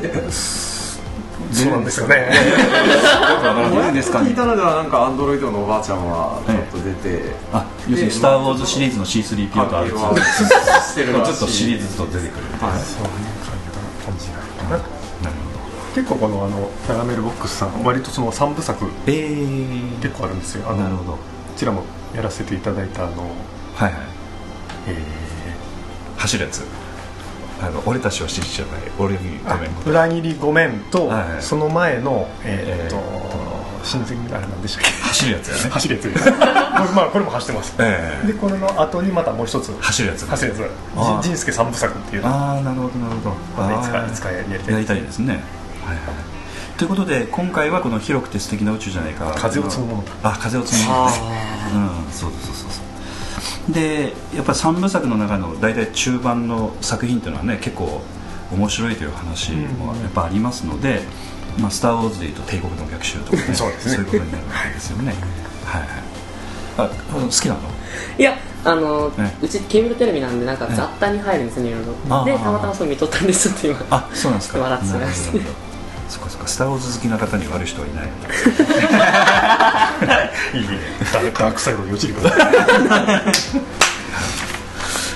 [1.53, 2.31] そうなんですよね。
[2.33, 4.31] いいんですかね。
[4.31, 12.45] 聞いたのではなんかアンドロイドのおばあちゃんはちょっと出て、あ要するに「スター・ウォーズ」シリーズの C3PO と R2 はしてるらしいちょっとシリーズと出てくる。
[12.61, 12.81] はい。
[12.81, 13.33] そういう
[14.05, 14.83] 感じなのかななる
[15.95, 20.73] 結構このあのキャラメルボックスさん割とその3部作ほどえー、結構あるんですよ。
[20.73, 21.12] なるほど。
[21.12, 21.19] こ
[21.57, 21.85] ちらも
[22.15, 23.31] やらせていただいたあの、
[23.75, 24.03] はいはい。
[24.88, 24.97] え
[26.17, 26.62] 走るやつ
[27.62, 31.33] あの俺たちは信じちゃない俺にごめんー、裏切りごめんと、はい。
[31.35, 34.90] はいその前のえーっと、え親戚あれなんでしたっけ？
[35.03, 35.61] 走るやつやね。
[35.70, 36.07] 走るやつ
[36.94, 37.75] まあこれも走ってます。
[37.79, 38.27] ええ。
[38.29, 40.70] でこれの後にまたもう一つ走るやつ走るやつ。
[40.96, 42.29] あーじ仁助三部作っていうの。
[42.29, 43.37] ああなるほどなるほど。
[43.57, 44.75] またいつかあーいつかやりたい。
[44.75, 45.33] やりたいですね。
[45.85, 46.05] はいはい。
[46.79, 49.33] ということで今回はこの広くて素敵な宇宙じゃないか。
[49.37, 51.12] 風を積むものだあ風を積むものね
[51.75, 52.82] うんそうそうそうそう
[53.68, 58.03] でやっぱ3部作の中の大体中盤の作品っていうのはね結構
[58.53, 61.03] 面白いという話もやっぱありますので
[61.59, 63.94] 「まあ、スター・ウォーズ」でいうと帝国の逆襲とかね そうですね。
[63.94, 65.14] いうことになるわけですよね。
[65.64, 65.81] はい。
[65.81, 65.88] はい。
[66.79, 67.61] あ好きなの？
[68.18, 69.37] いやあの、ね。
[69.42, 72.25] うちケーブルテレビなんでなんか雑多に入るんですよねいろいろ。
[72.25, 73.79] でたまたまそれ見とったんでちょっと今。
[73.90, 74.59] あそうなんですか。
[74.59, 75.62] 笑ってしまいました
[76.12, 76.46] そっかそっか。
[76.46, 78.05] スター・ウォーズ好きな方に悪い人はいない。
[80.53, 80.79] いいね。
[81.11, 83.22] ダークサイドに落ちるから。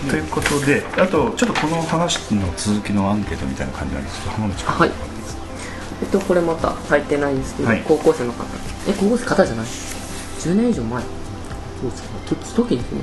[0.09, 4.78] ということであとちょっとこの話の続きのアンケートみたいな感じなんですけど浜口君。
[4.78, 4.90] はい。
[6.00, 7.82] えっとこれまた入ってないんですけど、はい。
[7.87, 8.44] 高校生の方。
[8.88, 11.02] え高校生方じゃない？10年以上前。
[11.02, 11.09] そ
[11.88, 12.09] うですか。
[12.26, 13.00] 時時ですね。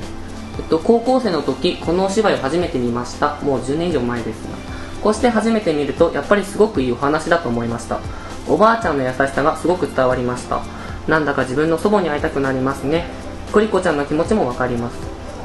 [0.57, 3.35] えっと高校生の時このお芝居を初めて見ました。
[3.43, 4.72] もう10年以上前ですが
[5.03, 7.99] こうして初めて見るとやっぱりすごくいいお話だと思いました。
[8.47, 10.63] おばあちゃんの優しさがすごく伝わりました。
[11.09, 13.05] なんだか自分の祖母に会いたくなりますね。
[13.51, 14.97] クリコちゃんの気持ちもわかります。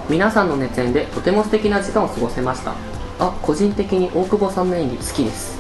[0.08, 2.74] 皆さんの熱演でとても素敵な時間を過ごせました。
[3.18, 5.58] あ個人的に大久保さんの演技好きです。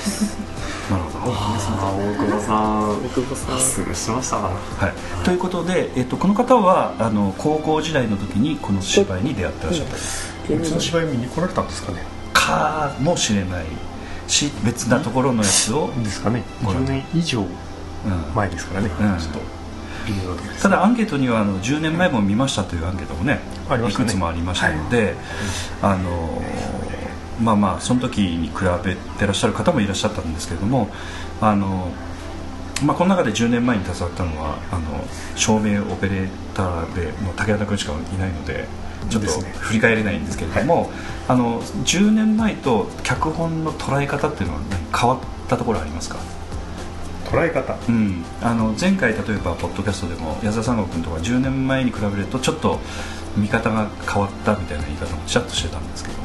[0.90, 1.34] なるほど。
[1.34, 1.94] あ。
[1.96, 2.90] 大久保さん。
[2.90, 3.58] 大久保さん。
[3.58, 4.36] すぐしました。
[4.36, 4.52] なは
[4.88, 9.96] い、ということで、えっと、この方はあの高校時代の時にこの芝居に出会ってらっしゃった。
[10.54, 12.17] うちの芝居見に来られたんですかね？
[12.48, 13.64] かもしれない
[14.26, 16.44] し別なところのやつを、ですかね。
[16.62, 17.48] ご覧10年以上うん
[18.34, 19.18] 前ですからね、うん。
[19.18, 19.58] ちょっと。
[20.62, 23.88] ただアンケートにはあの10年前も見ましたというアンケートもねね。
[23.88, 25.14] いくつもありましたので、
[25.82, 26.42] あの
[27.42, 30.88] まあまあその時に比べてらっしゃる方もいらっしゃったんですけれども
[31.40, 31.92] あの
[32.82, 38.68] まあ、この中で10年前に携わったのはあの照明オペレーターでもう竹原君しかいないので
[39.10, 40.90] ちょっと振り返れないんですけれども、
[41.28, 46.18] あの10年前と脚本の捉え方っていうのは何変わったところありますか？
[47.26, 47.78] 捉え方？
[47.88, 52.78] うん、あの前回例えばポッドキャストでも矢沢三国君とか10年前に比べるとちょっと
[53.36, 56.18] 見方が変わったみたいな言い方もちらっとしてたんですけど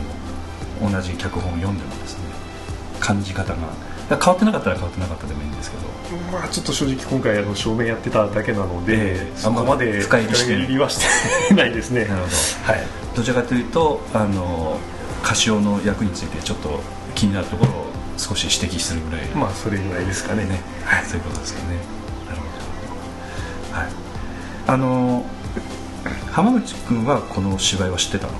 [0.88, 2.25] も同じ脚本を読んでもですね
[2.99, 3.59] 感じ方が
[4.17, 5.84] 変わってなかったら変わってなかったでもいいんですけど。
[6.32, 9.38] まあちょっと正直今回あの照明やってただけなので、ええ。
[9.38, 10.54] そこまで深入りして。
[10.54, 12.06] 深入りはしてないですね。
[12.10, 12.84] なるほはい。
[13.15, 14.80] どどちらかというとあの
[15.21, 16.82] カシオの役についてちょっと
[17.15, 17.86] 気になるところを
[18.17, 19.26] 少し指摘するぐらい。
[19.28, 20.45] まあそれぐらいですかね。
[20.45, 21.78] ね、はい、そういうことですよね。
[22.28, 22.38] なる
[23.71, 23.80] ほど。
[23.80, 23.89] はい。
[24.67, 25.26] あの
[26.32, 28.34] 浜口君はこの芝居は知ってたの？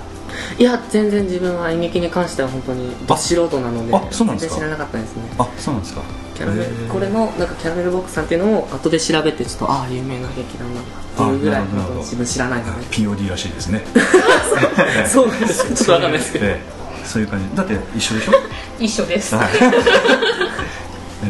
[0.58, 6.02] いや全然自分は演劇に関しては本当にど素人なので全然知らなかったですねあ、そうなんですか？
[6.36, 13.84] キャラメこれのなんかキャラメルボックスさんっていうのを後で調べてちょっとああ有名な劇団なんだっていうぐらい本当に自分知らないので POD らしいですね。
[15.08, 17.56] そうなんですかちょっとわかんないですけどええそういう感じ。
[17.56, 18.32] だって一緒でしょ？
[18.80, 19.48] 一緒ですはい。
[21.26, 21.30] え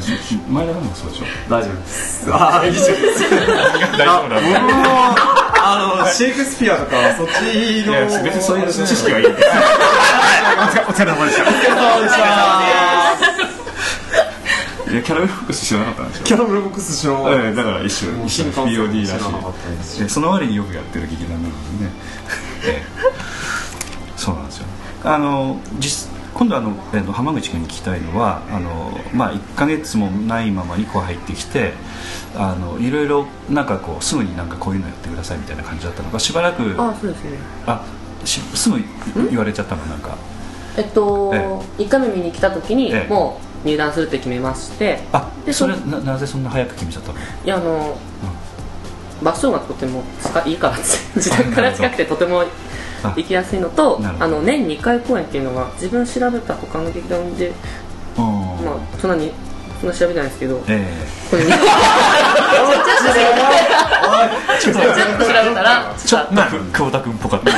[0.50, 1.26] 前田さんもそうでしょ？
[1.50, 3.24] 大丈夫ですああ以上です
[3.98, 5.53] 大丈夫だ。
[5.66, 7.32] あのシェイクスピアとかそっち
[7.86, 7.94] の。
[7.94, 9.26] いや別にそういう知識はいい。
[9.26, 11.44] お疲れ様でした。
[14.92, 16.24] いやキャラメルボックス知らなかったんでしょ？
[16.26, 17.42] キャラメルボックス知らなかった。
[17.44, 18.12] ええだから一緒。
[18.26, 20.00] 一緒新幹線 POD らしい知らなかったです。
[20.04, 21.92] でその割によくやってる劇団なのでね、
[22.66, 22.84] ええ。
[24.16, 24.66] そうなんですよ。
[25.06, 26.10] あの実
[26.44, 31.72] 今度あの、えーと浜口君に聞きたいのはあの、まあ、1か月もないままにこう入ってきて
[32.36, 37.38] あのいろいろなんかこうすぐになんかこういうのやってくださいみたいな感じだったのがしばらくああそうですね。
[37.66, 37.86] あ
[38.26, 38.78] しすぐ
[39.30, 40.18] 言われちゃったのなんか。
[40.76, 43.08] えっと、え1回目見に来た時に、ええ。
[43.08, 47.20] もう入団するって決めましてあでそれそななぜそんな早く決めちゃったの？
[47.20, 47.98] いやあの、
[49.24, 50.78] 場所がとても近いいから
[51.16, 52.46] 自宅から近くてとてもあ
[53.12, 57.48] 行きやすいのとあの年2回公演っていうのが自分調べた他の劇団で、
[58.18, 58.26] うん。
[58.66, 59.32] まあ、そんなに
[59.82, 60.88] そんな調べてないんですけどえ
[61.30, 61.52] これに。
[64.60, 67.58] ちょっと調べたらえちょっと久保田君っぽかった、や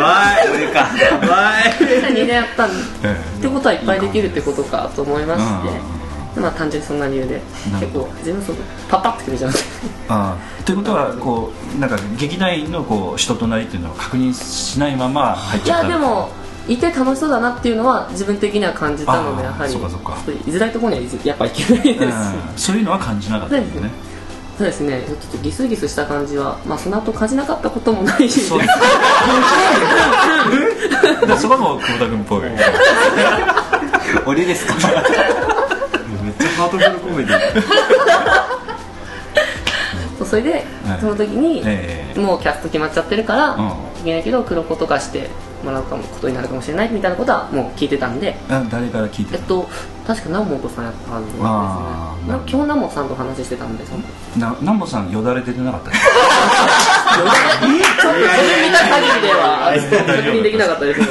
[0.00, 1.72] ばい俺かやばい。
[2.14, 3.42] 2年やったんっええ。
[3.42, 5.99] てことはいっぱいできるってことかと思いまして
[6.36, 7.40] まあ単純にそんな理由で
[7.80, 9.58] 結構自分そのパッパッと決めちゃうんで。
[10.08, 16.30] ああということはこうなんか劇団員のこう人となりっていうのを確認しないまま入っいちゃったやでも
[16.68, 19.72] いて楽しそうだなっていうのは自分的には感じたのでやはり。
[19.72, 20.12] そうかそうか。
[20.24, 21.98] ちょっと居づらいところにはいずやっぱいけないです。
[21.98, 22.12] し、うん。
[22.56, 23.90] そういうのは感じなかったんですね。
[24.58, 25.02] そうですね。
[25.06, 28.66] ちょっとギスギスした感じはまあその後感じなかったこともないしそうで
[31.20, 31.26] す。
[31.26, 32.42] で そこも久保田君っぽい。
[34.26, 34.74] 俺ですか？
[36.60, 37.62] ハートフルコメディ
[40.18, 40.64] そうそれで、はい。
[41.00, 42.20] その時に、ええ。
[42.20, 43.68] もうキャスト決まっちゃってるから、うん。
[43.68, 43.70] い
[44.04, 45.30] けないけど黒子とかして
[45.64, 48.36] もらうかもことになるかもしれないみたいなことはもう聞いてたんで。
[48.48, 49.68] あ誰から聞いてえっと
[50.06, 51.42] 確か南本さんやったはずですね。
[51.42, 54.02] な基本南本さんと話してたんでその
[54.38, 57.30] な南本さんよだれ出てなかったですちょっと
[58.02, 58.20] それ
[58.68, 59.72] 見た限りでは
[60.16, 61.06] 確認できなかったですね。
[61.06, 61.10] い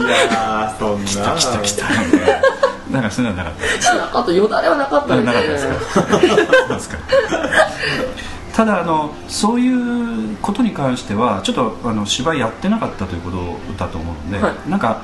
[0.00, 1.36] やーそんな。
[1.36, 1.84] 来た来た
[2.90, 5.22] なんかそういうのはなかった あとよだれはなかったで
[5.58, 5.72] すね。
[5.96, 6.96] あなかったですか？
[8.54, 13.38] ただあのそういうことに関してはちょっとあの芝居やってなかったということ
[13.78, 15.02] だと思うので、はなんか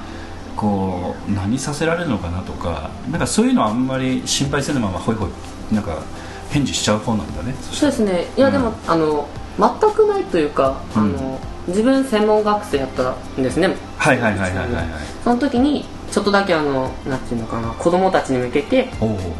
[0.57, 6.03] こう何させられるのかなとかなんかそういうのはあんまり心配せぬままホイホイなんか
[6.51, 7.55] 返事しちゃう方なんだね。
[7.61, 8.27] そうですね。
[8.37, 11.03] いやでも、あの全くないというか、うん。
[11.03, 13.77] あの自分専門学生やったんですね。
[13.99, 14.87] はいはいはいはいはいはい。
[15.23, 18.88] その時にちょっとだけあのなんていうのかな子供たちに向けて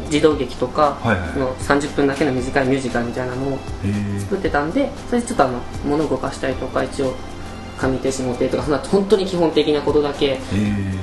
[0.09, 3.59] 児童劇とか、はいはいその30分だけの短いミュージカルみたいなのを
[4.19, 7.13] 作ってたんでそれでちょっとあの物動かしたりとか一応
[7.79, 10.39] 上手下手とかそんな本当に基本的なことだけ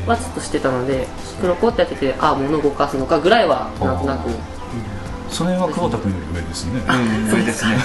[0.07, 1.07] はちょっとしてたので
[1.41, 4.31] 黒子ってやっててああ物動かすのかぐらいはなんとなく。
[5.29, 7.77] その辺は久保田君より上ですね、うん上ですね。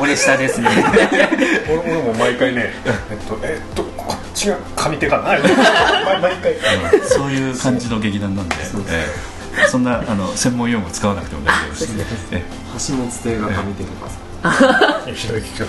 [0.00, 0.68] 俺下ですね。
[1.68, 2.72] 俺 俺も毎回ね
[3.10, 3.84] えっとえっと
[4.34, 5.40] ちが上手かな毎
[6.20, 6.52] 毎回。
[6.52, 8.56] うんそういう感じの劇団なんで、
[8.90, 9.06] え
[9.64, 9.68] え。
[9.68, 11.88] そんなあの専門用語使わなくても大丈夫です。
[12.32, 12.42] え
[12.88, 14.10] 橋本亭が上手とか。
[14.10, 15.66] さひどい聞き方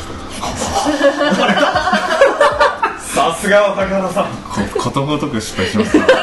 [3.00, 4.26] さすがは高原さん。
[4.64, 6.04] えこことごとく失敗しますね。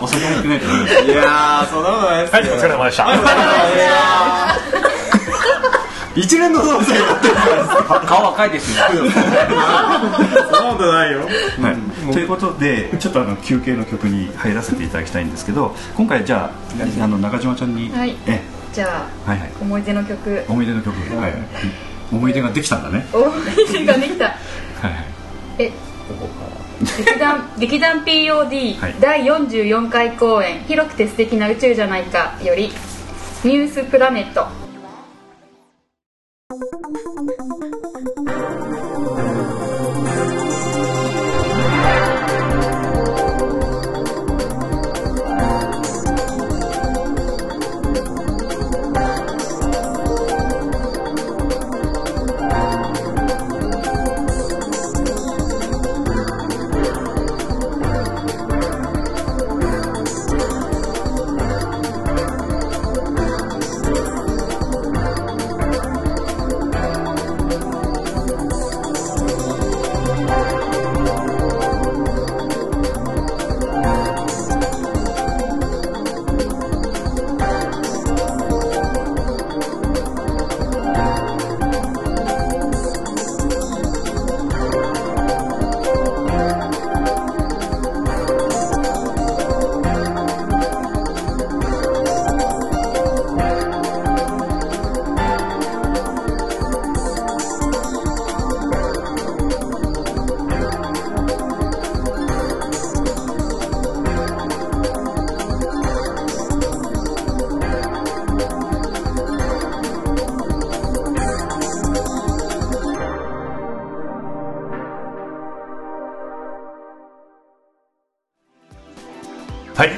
[0.00, 1.04] お酒入ってないとダメです。
[1.04, 3.06] いやーそんなことないですはいお疲れ様でした
[6.16, 7.34] 一連の総裁やってる
[8.06, 11.20] 顔赤いですよそんなことないよ。
[11.20, 16.50] はい、ということでちょっとあの休憩の曲に入らせていただきたいんですけど今回じゃ
[17.00, 18.16] ああの中島ちゃんに、はい。
[18.26, 18.40] え
[18.72, 19.52] じゃあはいはい。
[19.60, 20.44] 思い出の曲。
[20.48, 21.32] 思い出の曲、はい。
[21.32, 21.42] はい、
[22.10, 23.06] 思い出ができたんだね。
[23.12, 24.24] 思い出ができた。
[24.24, 25.04] はいはい。
[25.58, 25.72] え
[26.98, 28.94] 劇団劇団 POD、はい。
[29.00, 32.70] 第44回公演「広くて素敵な宇宙じゃないか」より
[33.44, 34.46] 「ニュースプラネット」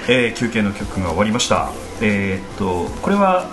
[0.09, 1.71] えー休憩の曲が終わりました。
[2.01, 3.47] えーっとこれは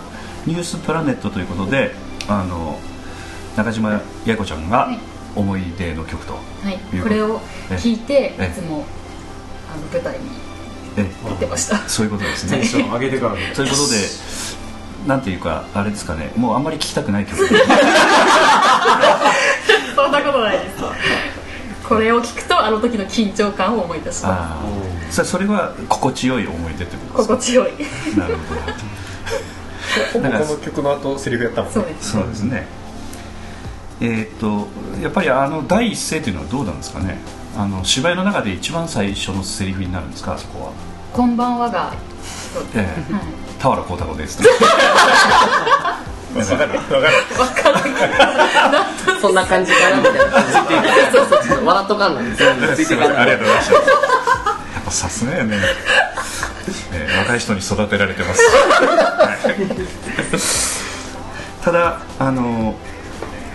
[0.45, 1.91] ニュースプラネットということで、
[2.27, 2.79] あの
[3.57, 4.99] 中島八重子ちゃんがはい。
[5.35, 6.39] 思い出の曲と、は
[6.71, 6.79] い。
[7.03, 7.41] これを
[7.71, 8.85] 聞いてえいつも
[9.69, 10.29] あの舞台に
[10.97, 11.77] え出てました。
[11.89, 12.59] そういうことですね。
[12.59, 12.65] テン。
[12.65, 13.51] ション上げてからね。
[13.53, 13.97] ということで、
[15.07, 17.37] なんていうかあれですかね、もうあんまり聞きたくない曲。
[19.95, 20.75] そんなことないです。
[21.89, 24.61] これを聞くとあの時の緊張感を思い出しま
[25.19, 27.71] ああ、それは心地よい思い出ってこすとです心地よい。
[28.15, 28.19] か。
[28.21, 28.61] なるほど。
[30.13, 30.19] こ
[30.53, 31.95] の曲の後セリフやったもんね。
[32.01, 32.41] そうです。
[32.43, 32.67] ね。
[34.01, 34.67] えーっと
[35.01, 37.17] やっぱりあの第一声というのはどうなんですかね？
[37.57, 40.33] あの芝居の中で一番最初のセリフになるんですか？
[40.33, 40.71] あそこは。
[41.13, 41.93] こんばんはが。
[42.75, 43.13] ええ。
[43.13, 43.23] はい。
[43.57, 44.41] 田原幸太郎です。
[46.35, 46.73] わかる。
[47.39, 47.79] わかる。
[49.21, 50.21] そんな感じかなみたいな
[51.13, 51.65] そうそうそう。
[51.65, 52.25] 笑っとかんない
[52.75, 53.17] ついていかない。
[53.19, 53.73] ありがとうございました。
[53.75, 54.04] やっぱ
[54.95, 55.57] さすがやね、
[56.93, 59.51] えー若い人に育てられてます、は
[61.61, 61.63] い。
[61.63, 62.75] ただあの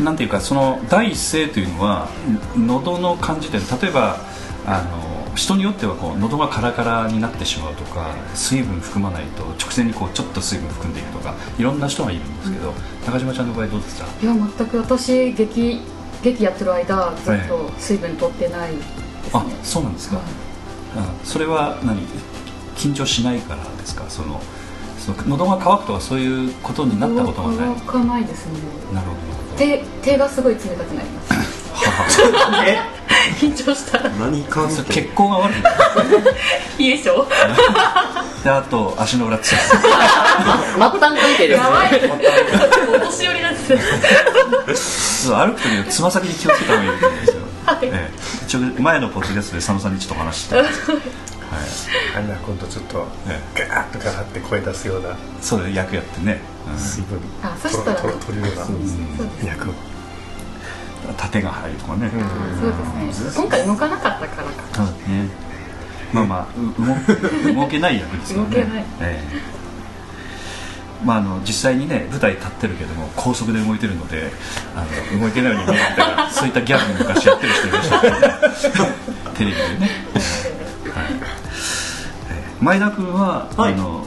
[0.01, 2.09] なんていうかその第一声というのは
[2.57, 4.18] ん喉の感じで例えば
[4.66, 12.74] あの人によってはこう喉がカラカラになってしまうとか水分含まないと直線にこうちょっと水分含んでいるとかいろんな人がいるんですけど、
[13.07, 14.07] 高島ちゃんの場合どうですか？
[14.22, 15.80] いや全く私劇
[16.22, 18.93] 劇やってる間ずっと水分取ってないですね、
[19.32, 20.50] あそうなんですか、うん
[21.24, 22.01] それは何？
[22.76, 24.05] 緊張しないからですか？
[24.09, 24.41] その
[24.99, 27.59] その喉が渇くとかそういうことになったことがない？
[27.59, 28.53] なる乾かないですね。
[28.88, 29.01] ほど。
[29.59, 31.61] 手手がすごい冷たくなります。
[33.38, 34.09] 緊張したら。
[34.11, 35.62] 何か血行が悪い
[36.82, 37.11] 冷え性？
[38.45, 41.66] であと足の裏つ末端関係ですね。
[41.66, 41.91] やばい。
[42.97, 47.36] お年寄りなんですそう歩く時のつま先に気をつけた方がいいです
[47.83, 48.11] ええ。
[48.45, 50.57] 一応前のポッドキャストで佐野さんにちょっと話して。
[50.57, 51.05] たんですけど、はい。
[52.16, 55.11] あんな今度ちょっとえガーッとかなって声出すような。
[55.11, 56.41] え、そうで役やってね、
[56.71, 56.79] うん。
[56.79, 57.21] 水分。
[57.43, 58.01] あそしたら。
[58.01, 58.64] 取るような。
[58.64, 58.99] そうです。
[59.47, 59.73] 役を。
[61.16, 63.43] 縦が入るとかね、そうですね。
[63.43, 65.29] 今回動かなかったからかそうですね。
[66.12, 68.51] まあまあ動けない役ですよね。
[68.51, 68.85] 動けない。
[69.01, 69.60] ええ
[71.05, 74.31] まあ、あの実際にね舞台立ってるけども高速で動いてるので
[74.77, 74.85] あ
[75.15, 78.31] の動いてないように見えるみたいな そういったギャグ昔やってる人いましたけどね
[79.35, 79.91] テレビでね、
[80.95, 81.05] はい。
[82.31, 83.73] えー前田君は、はい。
[83.73, 84.05] あの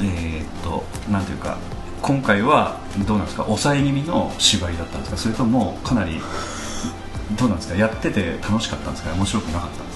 [0.00, 1.56] えーっとなんていうか
[2.02, 2.76] 今回は
[3.06, 3.44] どうなんですか？
[3.44, 5.16] 抑え気味の芝居だったんですか？
[5.16, 6.20] それともかなり
[7.38, 7.76] どうなんですか？
[7.78, 9.12] やってて楽しかったんですか？
[9.14, 9.95] 面白くなかったんです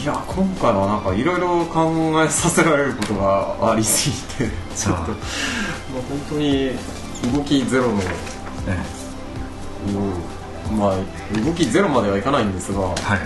[0.00, 1.90] いや今回はなんかいろいろ考
[2.24, 5.18] えさせられることがありすぎてちょっと、ま
[5.98, 6.70] あ、本当に
[7.34, 8.00] 動きゼロの、
[8.68, 8.78] え
[10.70, 10.96] うんまあ
[11.44, 13.16] 動きゼロまではいかないんですがえは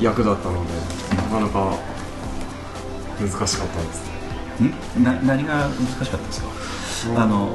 [0.00, 0.04] い。
[0.04, 0.72] 役だったので
[1.16, 1.76] なかなか
[3.20, 4.10] 難しかったです。
[4.62, 5.02] ん？
[5.04, 6.42] な何が難しかったです
[7.12, 7.22] か？
[7.22, 7.48] あの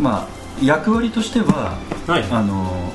[0.00, 0.28] まあ
[0.64, 2.24] 役割としては、はい。
[2.30, 2.92] あの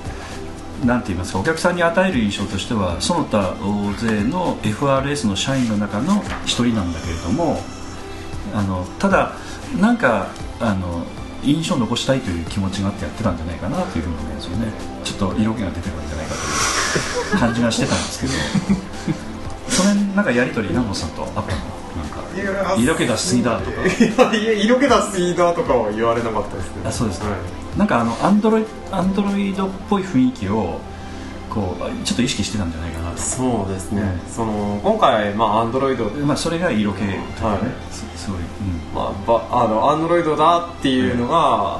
[0.85, 7.57] なんて言いますかお客さんに与える印象としてはその他大勢の FRS の社員の中の一人なんだけれども
[8.53, 9.33] あのただ
[9.79, 10.27] なんか
[10.59, 11.05] あの
[11.43, 14.71] 印象を残したいという気持ちがあってやってたんじゃないかなというふうに思うんですよね。
[15.03, 18.33] ちょっと色気が出てるんじゃないかという感じがしてたんですけど。
[19.67, 21.82] それなんかやり取り南本さんとあったの？
[22.77, 24.35] 色気がしすぎだとか。
[24.35, 27.27] いや色気出すいいだとかは言われなかったですねあそうですか。
[27.27, 27.77] はい。
[27.77, 30.79] なんかあのアンドロイアンドロイドっぽい雰囲気を
[31.49, 33.17] こうちょっと意識してたんじゃないかなと。
[33.17, 34.31] そうですね、うん。
[34.31, 36.05] その今回まあアンドロイド。
[36.05, 37.59] まあそれが色気というかね、はい。
[37.91, 38.95] そそういう、うん。
[38.95, 41.79] まあ、ばあのアンドロイドだっていうのが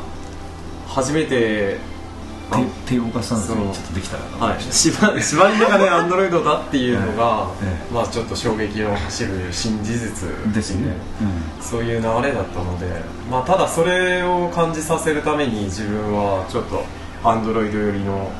[0.88, 1.93] 初めて、あ手
[2.86, 3.74] 手を動かさずにそう。
[3.74, 7.93] ちょっとできたらなはい、芝芝居の中でアンドロイドだっていうのが、ええ。
[7.93, 10.95] まあ、ちょっと衝撃を走る新事実ですよね、
[11.62, 12.88] そういう流れだったので、
[13.30, 16.84] まあ、ただそれを感じさせるために自分はちょっと
[17.24, 18.32] アンドロイド寄りの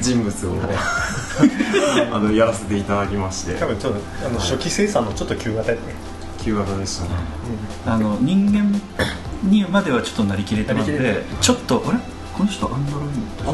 [0.00, 0.56] 人物を
[2.12, 3.54] あのやらせていただきまして。
[3.54, 5.72] 多分ちょっとあの初期生産のちょっと旧型
[6.38, 7.10] 旧型でしたね。
[7.86, 8.80] あの人間
[9.42, 11.98] にまではちょっとなりきれてなくなりきれてちょっとあれ？
[12.34, 13.44] この人アンドロイド？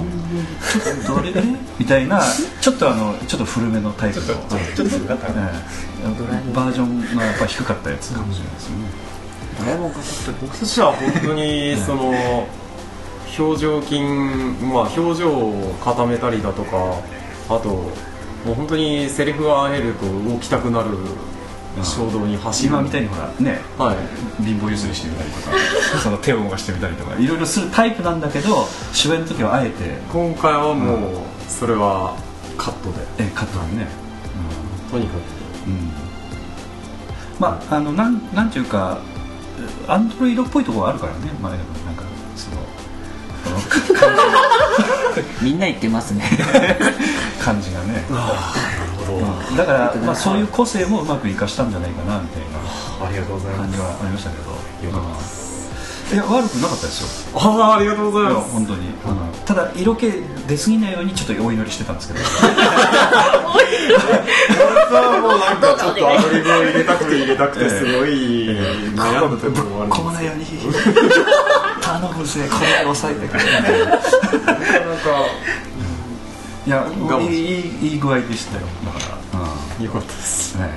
[0.81, 1.31] ちょっとあれ？
[1.31, 1.43] あれ
[1.79, 2.23] みたいな
[2.61, 4.27] ちょっとあのちょっと古めのタイプの。
[4.27, 6.05] ちょっとちょっと古型ええ。
[6.55, 8.85] バージョンがやっぱ低かったやつかもしれないですよね、
[9.59, 9.99] ドラえもんが
[10.43, 12.47] 僕としては本当にその
[13.39, 17.01] 表情筋、まあ、表情を固めたりだとか
[17.49, 17.69] あと
[18.45, 20.91] もう本当にセリフが入ると動きたくなる
[21.83, 22.69] 衝動に走る。
[22.69, 23.97] 今みたいにほらねはい。
[24.45, 25.57] 貧乏ゆすりしてみたりとか
[26.03, 27.19] その手を動かしてみたりとか。
[27.19, 29.99] いろいろするタイプなんだけど芝居の時はあえて。
[30.13, 30.99] 今回はもう
[31.49, 32.15] それは
[32.57, 33.07] カットで。
[33.19, 33.89] えカットでね、
[34.91, 35.15] とにか
[35.67, 35.93] うんうん、
[37.39, 38.99] まああのなんなんていうか
[39.89, 42.03] アンドロイドっぽいところがあるからね前田君なんか
[42.37, 42.57] その
[45.43, 46.25] みんな言ってますね。
[47.45, 48.05] 感じがね
[49.13, 49.57] うん。
[49.57, 52.59] だから、まあ、そういう個性もうまく生かしたんじゃないかなみたいな
[52.99, 53.61] くありがとうございます。
[53.61, 54.51] 感じはありましたけど。
[54.51, 54.57] よ
[54.93, 55.39] かったです。
[55.39, 55.45] うん
[56.13, 57.41] いや悪くなかったですよ。
[57.41, 58.51] ああありがとうございます。
[58.53, 58.93] 本当に、
[59.47, 60.11] ただ色気
[60.47, 62.21] 出過ぎないようにちょっとお祈りしてたんですけど。
[64.85, 67.69] 僕はもうなんかちょっとアドリブを入れたくて入れたくて。
[67.71, 70.45] すごい悩んだところもあるんですこないように
[71.81, 74.03] 頼むぜこれ抑えてくれなかなか
[76.67, 78.67] いやいいいい具合でしたよ。
[78.85, 78.99] だか
[79.33, 79.41] ら、
[79.79, 79.85] うん。
[79.85, 80.57] 良かったです。
[80.59, 80.69] ね、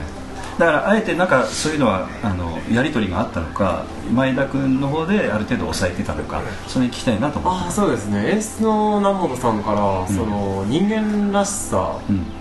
[0.58, 7.66] だからあえてなんかそういうのはあのやり取りがあったのか前田君の方である程度抑えてたのかそれに聞きたいなと思って。
[7.66, 8.32] ああそうですね。
[8.32, 12.00] 演出の南本さんから、その人間らしさ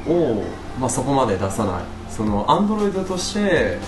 [0.08, 0.44] を、
[0.80, 1.84] まあ、そこまで出さない。
[2.08, 3.78] そのアンドロイドとして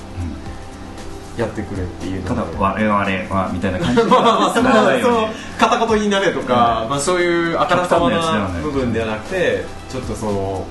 [1.38, 4.04] やってくれっていうのただで我々はみたいな感じで。
[4.10, 5.28] まあまあまあそその
[5.58, 10.66] 片言になれとか、まあ、そういうあからさまな部分ではなくてちょっとその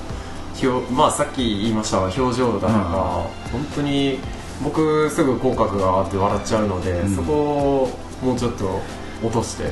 [0.61, 4.20] 表まあさっき言いましたが表情だとか、本当に
[4.63, 8.82] 僕すぐ口角が上がって笑っちゃうので、うんそこをもうちょっと
[9.24, 9.65] 落として、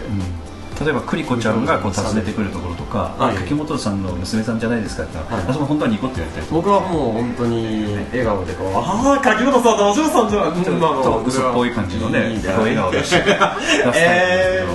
[0.81, 3.37] 例えば栗子ちゃんがこう訪ねてくるところとか、はい。
[3.37, 5.45] あ柿本さんの娘さんじゃないですかってはい。
[5.47, 13.25] あそこ本当はニコってやりたいと僕はもう本当に笑顔でこう「ああ柿本さんとお嬢さんじゃん」ちょっと嘘っぽい感じのね笑顔で出したいん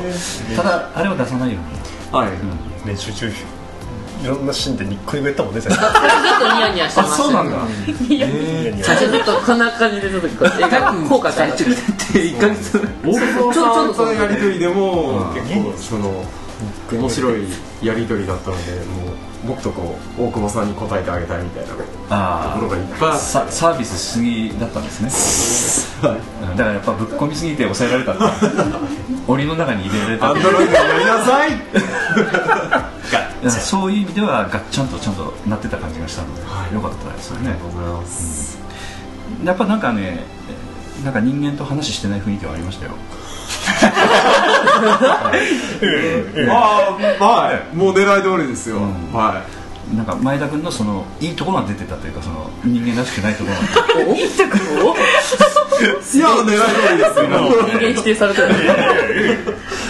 [0.03, 1.59] ですけど、 ただあれを出さないよ
[2.13, 3.31] うに、はい、練習中
[4.23, 7.45] いろんなシーンでニッコニコやったもんね最初ずっとニヤニヤしてましたよ
[8.09, 8.85] ニヤニヤ。
[8.85, 16.25] 最初ずっとこんな感じでちょっとこう映画効果が入ってる1ヶ月大久保ちょさんちょっととのやり取りでも結構その
[16.93, 17.45] 面白い
[17.83, 25.01] やり取りだったのでもうもっとこう大久保さんに答えてあげたいみたいなとあころがいっぱいサービスしすぎだったんです
[26.03, 28.13] ね、うんだからやっぱぶっ込みすぎて抑えられた。
[28.13, 28.47] っ て
[29.29, 30.31] 檻の中に入れられた。
[30.31, 31.51] アンドロイドやりなさい
[33.49, 33.93] そう。
[33.93, 36.43] いう意味ではガッチャンとちゃんとなってた感じがしたので、
[36.75, 37.51] よかったですよね。
[37.51, 38.59] ありがとうございます、
[39.45, 40.25] やっぱなんかね
[41.05, 42.93] なんか人間と話してない雰囲気はありましたよ。
[46.51, 47.77] ああはい。
[47.77, 49.13] もう狙い通りですよ、ん。
[49.13, 49.45] は
[49.95, 53.51] なんか前田君のそのいいところが出てたというかその人間らしくないとこ
[53.97, 54.29] ろが いい
[56.19, 57.27] や狙い通りですよ。
[57.67, 58.49] 人間否定されてる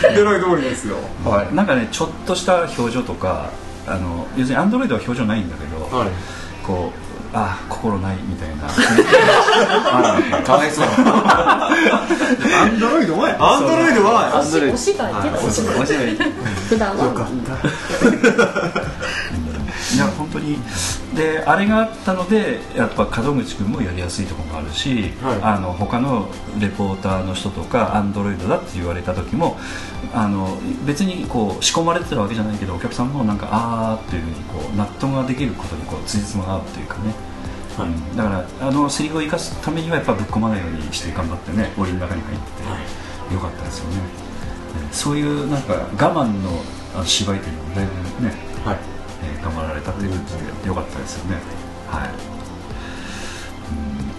[0.03, 0.97] 狙い通りですよ。
[1.25, 3.51] はい、なんかねちょっとした表情とか
[3.87, 6.09] あの要するにアンドロイドは表情ないんだけど、はい。
[6.65, 8.69] こうあ心ないみたいな。
[10.43, 10.87] かわい そう。
[10.87, 11.71] ア
[12.67, 14.41] ンドロイド前アンドロイドは
[14.73, 16.19] お芝居けどお芝居面白いい
[16.69, 17.29] 普段は。
[20.01, 20.59] や本当に
[21.21, 25.43] であれがあったのでやっぱ門口君もやりやすいところもあるし、はい。
[25.43, 29.59] あの他のレポーターの人とかアンドロイドだって言われた時も
[30.15, 37.15] あの別にこう仕込まれてたわけじゃないけどお客さんもなんかあーっていうふうにこう納得ができることにこう辻褄が合うというかね、
[37.81, 38.17] うん。
[38.17, 42.63] だからあのセリフを生かすためにはやっぱぶっ込まないようにして頑張ってね檻の中に入って
[43.29, 44.03] て、よかったですよね、ね
[44.91, 46.63] そういうなんか我慢の
[46.99, 48.33] あ芝居というのもだいぶね、
[48.65, 48.77] はい。
[48.77, 49.00] えー
[49.43, 51.37] 頑張られたということでよかったですよね。
[51.89, 52.11] はい、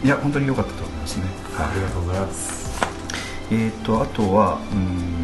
[0.01, 1.25] うん、いや本当に良かったと思いますね、
[1.55, 1.67] はい。
[1.67, 2.81] ありがとうございます。
[3.51, 5.21] えー、とあとはうーん。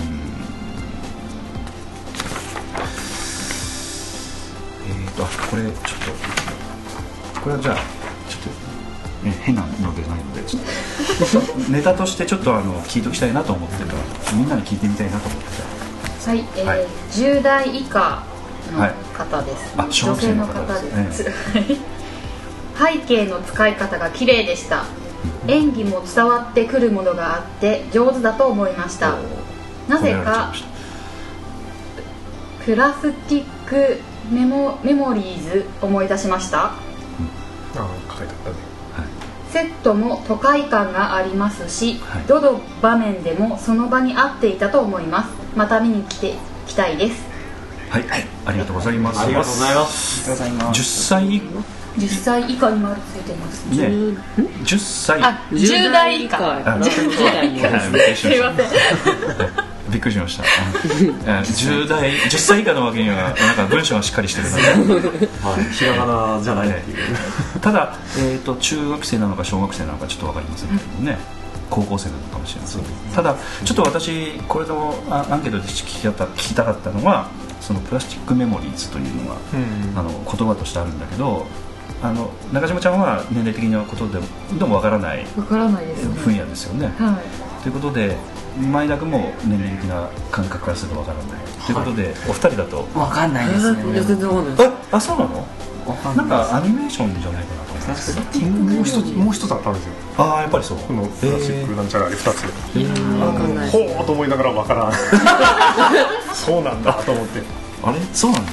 [4.90, 5.74] えー、とあこれちょっ
[7.34, 8.42] とこれはじゃあちょっ
[9.22, 13.94] と、ね、変なのでないのでちょっとネタとしてちょっとあの聞いておきたいなと思ってた。
[14.36, 15.48] みんなに聞いてみたいなと思って
[16.30, 16.86] はい、えーはい。
[17.12, 18.24] 10代以下
[18.72, 18.80] の
[19.14, 21.24] 方です、はい女性のの方方です。
[21.24, 21.32] です、
[22.78, 24.84] 背景の使い方が綺麗でした。
[25.48, 29.16] 演技も伝わってくるものがあって上手だと思いました。
[29.88, 30.54] なぜか
[32.66, 36.66] プラスティックメモメモリーズ思い出しました。
[36.66, 36.72] あ
[37.76, 37.88] あ
[38.18, 38.56] 書いてあったね。
[39.52, 42.24] セットも都会感がありますし、はい。
[42.28, 45.30] どの場面でもその場に合っていたと思います。
[45.56, 46.36] また見に来て
[46.68, 47.37] 来たいです
[47.90, 48.06] はい、
[48.46, 48.98] ありがとうござい。
[48.98, 50.32] ますありがとうございます。
[50.32, 50.82] ありがとうございます。
[50.82, 51.42] 10歳。
[51.98, 53.66] 10歳以下に丸ついてます。
[53.70, 53.88] ね。
[54.64, 55.24] 10歳。
[55.24, 56.38] あ10代以下。
[56.38, 60.44] あ10代にびっくりしすいましたませんびっくりしました。
[60.44, 64.58] うん10代、10歳以下のわけには、なんか文章がしっかりしてるな。
[65.50, 65.64] はい。
[65.74, 67.60] ひらがなじゃないっていう。
[67.62, 71.18] ただ、えっ、と、中学生なのか小学生なのかちょっとわかりませんけどもね。
[71.70, 72.84] 高校生なのかもしれません
[73.14, 73.36] ただ
[73.66, 75.86] ちょっと私これのあアンケートで聞
[76.36, 77.30] きたかったのは
[77.60, 79.36] そのプラスチックメモリーズというのが、
[79.96, 81.46] あの言葉としてあるんだけど
[82.02, 84.20] あの中島ちゃんは年齢的なことで
[84.58, 86.16] でもわからないわからないですね。
[86.22, 87.20] 分野ですよね、は
[87.60, 87.64] い。
[87.64, 88.16] ということで
[88.72, 91.28] 前田君も年齢的な感覚からするとわからない、
[91.66, 92.88] ということでお二人だと？
[92.98, 93.84] わかんないですね。
[93.84, 95.48] 俺も全然わかんないああそうなの？
[96.16, 99.92] なんかアニメーションじゃないかなもう一つもう一つあったんですよ。
[100.18, 100.78] ああやっぱりそう。
[100.80, 102.16] このプラスチックなんちゃらで。
[102.16, 102.26] 2つ
[103.22, 103.70] わかんない。
[103.70, 104.92] ほうと思いながらわからん。
[106.36, 107.42] そうなんだと思って。
[107.84, 107.98] あれ？
[108.14, 108.52] そうなんだ。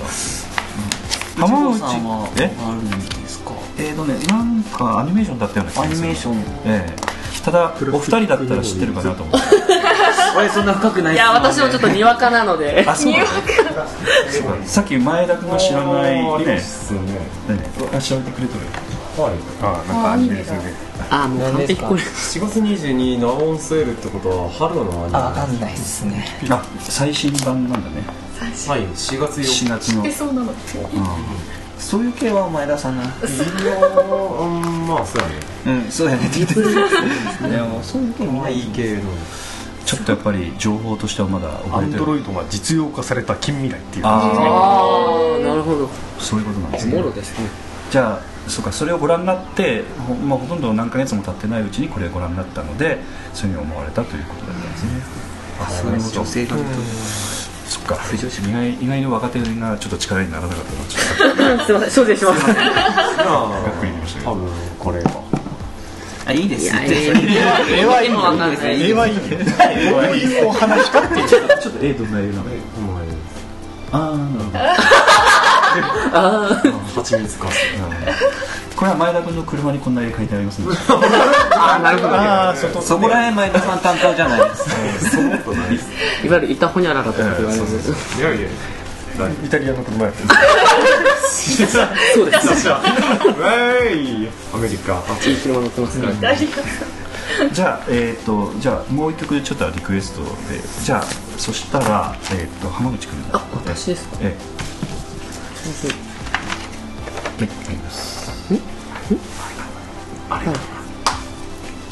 [1.37, 2.57] 浜浜内内さんはえ？
[2.65, 3.51] あるんですか？
[3.79, 5.97] えーとねなんかアニメーションだったような気アがする。
[5.97, 6.35] ニメーション。
[6.67, 7.15] ええ。
[7.45, 9.47] ただお二人だったら知ってるかなと思って。
[10.37, 12.85] 俺そんな深くないいや私もちょっとにわかなので。
[12.89, 13.35] あそうなのそう
[14.65, 16.47] さっき前田君が知らないね。
[16.47, 16.55] ね。
[16.55, 16.63] ね。
[17.93, 18.65] あ調べてくれとる
[19.17, 19.35] はい。
[19.63, 20.73] あなんかアニメですよね。
[21.11, 21.83] ああもう完璧。
[21.83, 26.25] これ4月22日ナオンセールってことは春のアニメあわかんないっすね。
[26.51, 28.03] あ最新版なんだね。
[28.69, 30.53] はい4月4 4月の、うん、そうなの。
[31.79, 33.03] そういう系はお前出さな。
[33.03, 33.15] い日う
[34.49, 35.35] んまあそうやね。
[35.67, 36.27] うんそうやね。
[36.27, 36.75] って言ってる
[37.51, 39.03] でもそういう系まあいい系の。
[39.85, 44.47] ちょっとやっぱり情報としてはまだアンドロイドが実用化された近未来っていう感じですね。
[44.47, 45.85] あああなるほど。
[45.85, 45.89] あ
[46.19, 47.47] そういうことなんですおねもろですね。
[47.91, 52.99] じゃあそうかそれをご覧になってほ,、まあ、ほとんど何ヶ月も経ってないうちにこれをご覧になったので
[53.33, 54.91] そういうふうに思われたということだったんですね。
[55.61, 56.57] あそういう女性が
[57.67, 57.99] そっか。
[58.13, 64.33] 意外意外に若手がちょっと力にならなかったなちょっとすいません承知しますまあがっくり言いましたけど。
[64.33, 65.11] 多分これか
[66.27, 68.89] あいいです絵はいいのわかんないですね。
[68.89, 69.21] 絵はいいね。
[69.91, 72.45] どういうお話かっていうちょっどんな映画なの
[73.93, 74.13] あ
[74.55, 75.24] あ
[75.81, 77.49] なるほど蜂蜜か。
[78.77, 80.61] これは前田君の車にこんな絵描いてあります
[81.57, 84.69] あなるほどああ外そこら辺前田さん担当じゃないです。
[86.27, 87.19] いわゆる板ほにゃららとか。
[87.19, 87.63] 言われる
[88.19, 88.49] いやいや
[89.45, 90.29] イタリアの車やってる
[92.15, 92.69] そうです。
[92.69, 96.01] ウェイアメリカあいい車乗ってます。
[96.01, 96.13] から
[97.53, 100.29] じゃあえっ、とじゃあもう一曲ちょっとリクエストで
[100.85, 101.03] じゃあ
[101.39, 104.09] そしたらえっ、と浜口君あ私です。
[104.09, 104.64] かええ
[105.65, 105.71] は
[107.41, 107.49] い。
[107.69, 108.31] あります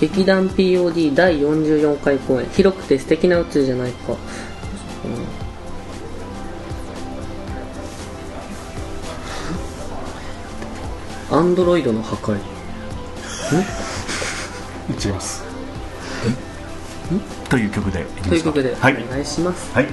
[0.00, 2.48] 劇団 POD 第44回公演。
[2.50, 4.16] 広くて素敵な宇宙じゃないか。
[11.30, 12.36] アンドロイドの破壊。
[15.06, 15.44] 違います。
[17.48, 18.28] という曲でいきますか。
[18.28, 19.04] ということで、はい。
[19.04, 19.72] お願いします。
[19.72, 19.84] はい。
[19.84, 19.92] えー、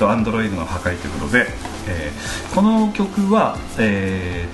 [0.00, 1.46] とアンドロイドの破壊ということで、
[1.88, 4.48] えーこの曲は、え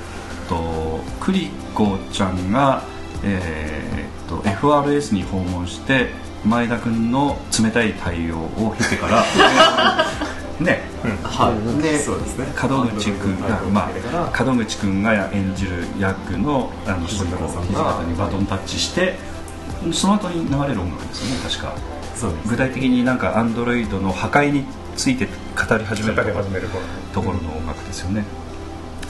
[0.47, 2.83] ー、とクリコちゃんが、
[3.25, 6.11] えー、と FRS に訪問して
[6.45, 9.25] 前田君の冷たい対応を経てから
[10.61, 10.83] ね、
[11.23, 11.83] はい。
[11.83, 12.47] でそうですね。
[12.69, 19.19] 門口君が、まあ、門口君が演じる役のあの主人公土方にバトンタッチして
[19.93, 21.73] その後に流れる音楽ですよね確か。
[22.15, 24.65] そうです具体的になんかアンドロイドの破壊に
[24.97, 26.83] ついて語り始める語り始める頃。
[27.13, 28.25] ところの音楽ですよね。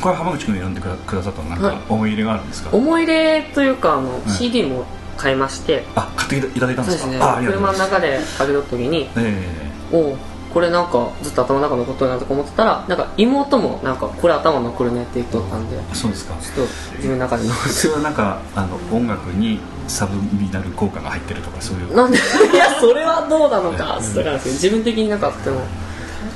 [0.01, 1.77] これ浜口君が選んでくださったのなんかはい。
[1.89, 4.85] 思い入れがあるんですか、思い入れというかあの、CD も
[5.17, 5.85] 買いまして。
[5.95, 6.99] あ買っていただいたんでか？
[6.99, 7.41] そうですす。
[7.41, 10.17] ね車の中でかけた時にえおう
[10.57, 16.35] これなんかずっと頭の中残っとるなとか思ってたらなんか妹もなんかこれ頭残るねって言っとったんでえそうですか。
[16.41, 21.95] ちょっと自分の中で残それはなんかあの音楽にサブミナル効果が入ってるとかそういう。
[21.95, 22.17] なんで？
[22.55, 25.61] いやそれはどうなのかっとわかんないですけど自分的になかったも。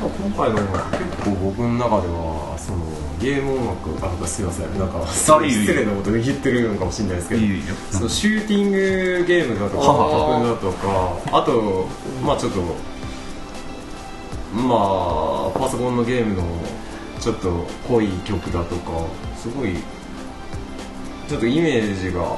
[0.03, 2.79] 今回の音楽結構僕の中ではその
[3.18, 4.79] ゲーム音楽あすいません。
[4.79, 7.41] なんか失礼なことで言ってるのかもしれないですけど
[7.91, 10.71] そのシューティングゲームだとかだと
[11.33, 11.87] かあと
[12.23, 12.61] まあちょっと
[14.53, 16.43] まあパソコンのゲームの
[17.21, 19.77] ちょっと濃い曲だとかすごい
[21.29, 22.37] ちょっとイメージが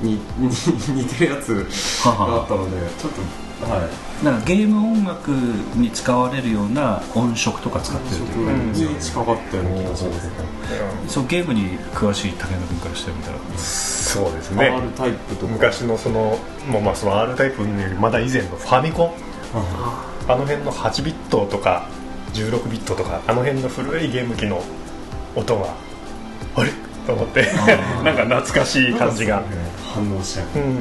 [0.00, 0.48] にに
[0.88, 1.66] 似てるやつ
[2.04, 2.26] はは。
[2.26, 4.24] があったのでちょっとはい。
[4.24, 5.28] なんかゲーム音楽
[5.76, 8.52] に使われるような音色とか使ってるというか、
[8.92, 10.30] に近かったような気がします
[11.08, 13.38] そうゲームに詳しい竹山君からしてみたら。
[13.56, 14.66] そうですね。
[14.66, 15.52] R タイプとか。
[15.52, 16.38] 昔のその
[16.68, 19.12] もうまあその R タイプよりまだ以前のファミコン
[20.28, 21.88] あの辺の8ビットとか
[22.34, 24.62] 16ビットとかあの辺の古いゲーム機の
[25.34, 25.74] 音が
[26.54, 26.70] あれ？
[27.06, 27.42] と思って。
[28.04, 29.42] なんか懐かしい感じが、
[29.94, 30.46] 反応しちゃう。
[30.58, 30.78] うん。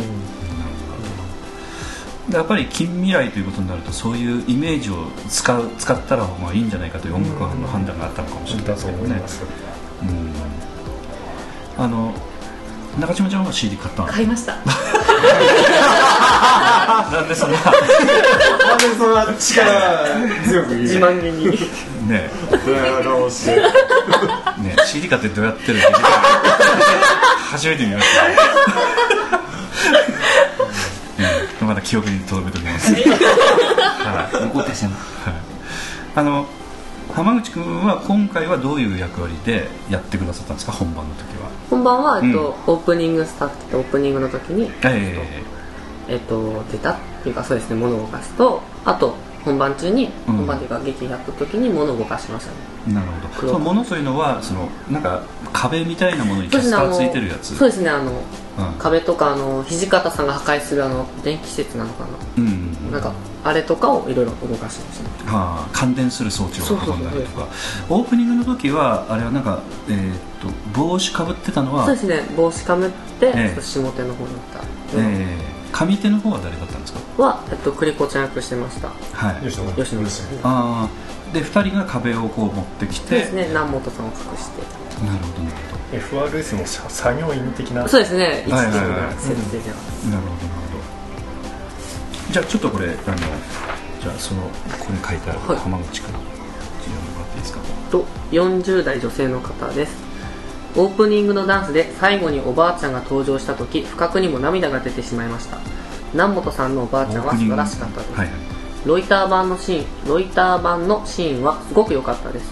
[2.29, 9.21] でやっぱり近未来ということになるとそういうイメージを使う使ったらまあいいんじゃないかという音楽班の判断があったのかもしれないだですけどね。
[10.03, 10.05] う
[11.81, 11.83] ん。
[11.83, 12.13] あの
[12.99, 14.07] 中島ちゃんは CD 買ったの？
[14.09, 14.55] 買いました。
[17.11, 17.57] なんでそんな？
[17.59, 17.71] な
[18.75, 20.05] んでそんな力
[20.45, 20.81] 強く言う？
[20.81, 21.45] 自慢げに。
[22.07, 22.29] ね
[22.65, 23.65] ドヤ顔してね
[24.85, 25.87] CD 買ってどうやってるって
[27.51, 28.27] 初めて見ました。
[28.27, 28.35] ね
[31.61, 32.99] うんまだ記憶に留めておきます、は
[34.33, 34.41] い。
[34.41, 34.93] 残ってしまう
[36.15, 36.45] あの
[37.13, 40.71] 浜口君は今回はどういう役割でやってくださったんですか？
[40.71, 41.49] 本番の時は。
[41.69, 42.73] 本番は、えっとうん。
[42.75, 45.17] オープニングスタッフってオープニングの時に、え
[46.07, 50.35] えっと、出たっていうかそうですね物を動かすとあと本番中に、うん。
[50.37, 52.57] 本番というか劇やった時に物を動かしましたね。
[52.89, 53.27] えなるほど。
[53.35, 53.53] 黒。
[53.53, 55.21] そのものというのはそのなんか
[55.53, 57.55] 壁みたいなものにキャスターついてるやつ。
[57.55, 58.19] そうですねあのうん。
[58.79, 62.05] 壁とかあの土方さんが破壊するあの電気施設なのか
[62.37, 63.13] うんうんななんか
[63.43, 65.31] あれとかをいろいろ動かしましたね。
[65.31, 67.47] はあ、感電する装置を運んだりとそうか。
[67.89, 73.47] オープニングの時はあれはなんか、えーっと帽子かぶってたのはそうですね帽子かぶって、ええ。
[73.49, 74.63] ちょっと下手の方に行った、
[74.97, 76.80] えー上手の方は誰だったんですか
[77.21, 78.89] は、えっと、クリコちゃん役してました。
[78.89, 79.41] はい。
[79.49, 80.89] 吉野吉野さんああ
[81.33, 83.07] で2人が壁をこう持ってきて。
[83.07, 83.45] そうですね。
[83.49, 85.05] 南本さんを隠して。
[85.05, 85.43] なるほど。
[85.43, 87.87] なるほ FRS のさ作業員的な。
[87.87, 88.43] そうですね。
[88.47, 89.15] 一はい時はいはい。
[89.15, 92.33] の設定ではどなるほどなるほど。
[92.33, 92.95] じゃあちょっとこれあの
[94.01, 94.49] じゃあそのこ
[94.87, 95.57] こに書いてあるはい。
[95.57, 97.59] 浜口から読んでもらっていいですか？
[97.91, 100.11] と40代女性の方です。
[100.77, 105.57] オープニングのダンスで最後におばあちゃんが登場した時不覚にも涙が出てしまいました
[106.13, 108.35] 南本さんのおばあちゃんは素晴らしかったです、はいはい。
[108.85, 112.51] ロイター版のシーンロイター版のシーンはすごく良かったです。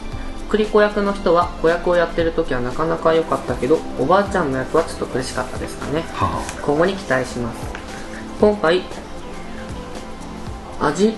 [0.50, 6.02] クリコ役の人は子役をやってる時はなかなか良かったけどおばあちゃんの役はちょっと苦しかったですかね。
[6.14, 7.60] は今後に期待します。
[8.40, 8.82] 今回
[10.80, 11.14] 味ん？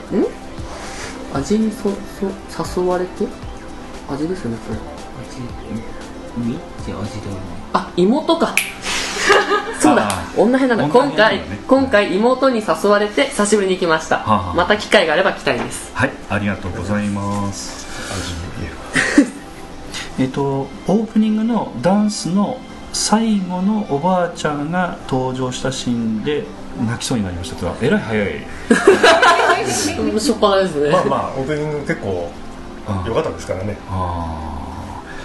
[1.33, 1.91] 味にそ
[2.59, 3.27] そ誘われて？
[4.09, 4.79] 味ですよねこれ。
[5.29, 8.55] 味って味ではないあ妹か
[9.81, 10.07] そうだ。
[10.09, 14.53] あ女編なんだ女今回、今回妹に誘われて久しぶりに来ました、はあはあ。
[14.53, 15.91] また機会があれば来たいです。
[15.95, 17.87] はいありがとうございます。
[20.19, 22.59] えっとオープニングのダンスの
[22.93, 26.43] 最後のおばあちゃんが登場したシーンで
[26.85, 28.27] 泣きそうになりましたえらい早い。
[29.99, 32.31] う んしょっぱなですね、まあまあオープニング結構
[32.87, 33.77] あ良かったですからね。
[33.89, 34.60] あー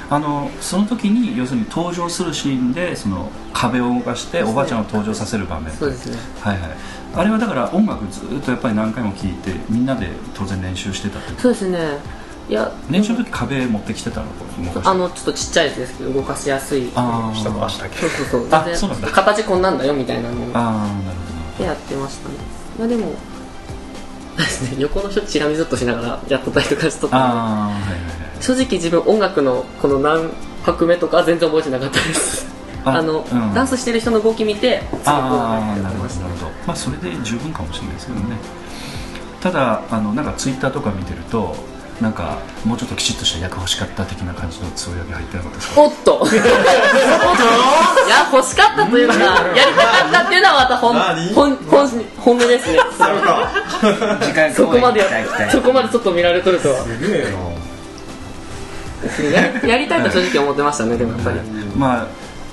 [0.08, 5.72] あのその時に要するに登場するシーンでその壁を動かしておばあちゃんを登場させる場面。
[5.72, 6.16] そうですね。
[6.40, 6.70] はいはい。
[7.14, 11.98] あれはだから音楽ずっとやっぱり何回も聴いてみんなで当然練習してたってそうですね。
[12.48, 14.26] いや練習の時壁持ってきてたの？
[14.84, 17.36] あのちょっとちっちゃいやつですけど動かしやすいあー。
[17.36, 17.96] 下と足だけ？
[17.98, 18.48] そうそうそう。
[18.52, 19.08] あそうなんだ。
[19.10, 21.16] 形こんなんだよみたいなのあーなる
[21.56, 21.64] ほど。
[21.64, 22.34] やってましたね。
[22.78, 23.12] いやでも
[24.36, 24.76] ですね。
[24.78, 27.24] 横の人チラ見ずっとしながらやっとったりとかしとったんで。
[27.24, 30.30] ああはいはいはい正直自分音楽のこの何
[30.64, 32.46] 拍目とかは全然覚えてなかったです。
[32.84, 33.54] ああの、うん。
[33.54, 36.52] ダンスしてる人の動き見て次こうあなってましたなるほど。
[36.66, 38.36] まあそれで十分かもしれないですけどね。
[39.40, 41.54] ただあのなんかツイッターとか見てると
[42.00, 45.80] なんかもうちょっときちっとした役欲しかった的な感じのつぶやき入ってなかったですか？
[45.82, 46.14] おっと。
[46.16, 46.44] おっといや
[48.32, 51.34] 欲しかったというか やりたかったっていうのはまた本何？
[51.34, 52.78] 本本本音ですね。
[54.54, 55.02] そ こまで
[55.50, 56.76] そこまでちょっと見られとるとは。
[56.84, 57.55] すげえな
[59.32, 61.36] や やりたいと正直思ってましたねでもやっぱり。
[61.76, 62.06] まあ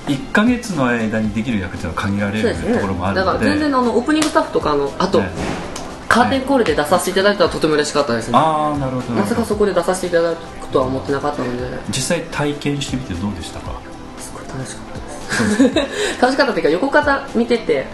[0.07, 2.73] 1か月の間にできる役っていうのは限られるね。
[2.75, 5.29] ところもあるだからので全然あのオープニングスタッフとかあのあと、ね
[6.09, 8.37] カーテンコールで出させていただいたらとても嬉しかったですね。
[8.37, 9.19] ああなるほど。
[9.19, 11.75] まさかそこで出させていただくとは思ってなかったので。
[11.89, 13.71] 実際体験してみてどうでしたか？
[14.19, 16.21] すごい楽しかったです。
[16.21, 17.87] 楽しかったっていうか横方見てて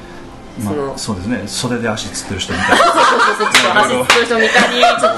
[0.63, 1.43] まあ、そうですね。
[1.47, 2.69] 袖で足つってる人みたい。
[2.71, 5.15] な そうそうそうちょっと走ってる人見たりちょっとちょ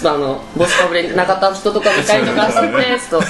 [0.00, 3.26] っとあの帽子かぶれなかった人とか見たりとかしててちょっと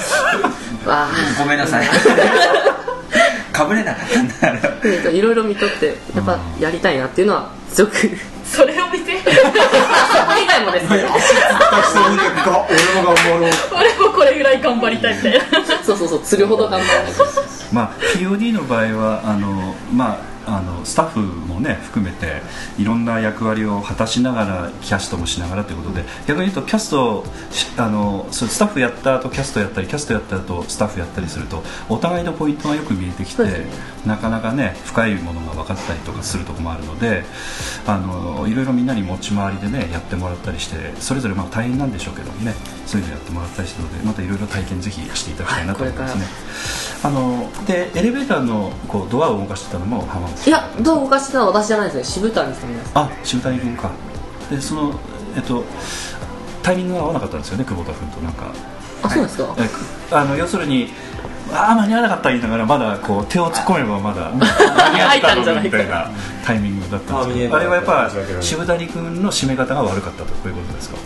[0.87, 1.07] あ。
[1.37, 1.87] ごめんなさい。
[3.51, 4.27] かぶれなかったん
[4.61, 4.69] だ。
[5.07, 8.17] あいろいろ見とってやっぱやりたいなっていうのはすごく。
[8.49, 9.11] それを見て。
[9.19, 9.35] そこ
[10.41, 10.89] 以外もですね。
[10.89, 11.13] 俺も
[13.03, 13.51] 頑張ろう。
[13.77, 15.39] 俺もこれぐらい頑張りたいみたいな。
[15.83, 17.11] そうそうそう釣るほど頑張らない
[17.71, 20.17] まあ POD の場合はあのまあ
[20.57, 22.41] あのスタッフもね含めて
[22.77, 33.49] いろんな役割を果たしながらキャストもしながらということで逆に言うとキャストしあのスタッフやった後キャストやったりキャストやった後スタッフやったりするとお互いのポイントがよく見えてきて、ね。
[34.05, 37.23] なかなかね深いものが分かったりとかするところもあるので
[37.85, 42.53] あのいろいろみんなに持ち回りでねやってもらったりしてそれぞれまあ大変なんでしょうけどもね
[42.85, 46.25] そういうのやってもらったりしてるのでまたいろいろ体験ぜひしていただきたいなと思いますね。
[47.01, 52.03] あのでエレベーターのこうドアを動かしてたのも浜口いやどう動かしてたのは私じゃないですね。
[52.03, 52.91] 渋谷さんです。
[52.95, 53.91] あ渋谷君か。
[54.49, 54.93] でその
[55.35, 55.63] えっと
[56.63, 58.51] タイミングが合わなかったんですよね久保田君となんか。
[59.03, 59.55] あそうですか。
[60.11, 60.89] あの要するに
[61.53, 66.09] ああ間に合わなかった言いながらまだこう手を突っ込めばまだ間に合ったのにみたいな
[66.45, 67.55] タイミングだったんですけど。
[67.55, 68.09] あれはやっぱ
[68.41, 70.97] 渋谷君の締め方が悪かったとこういうことですか？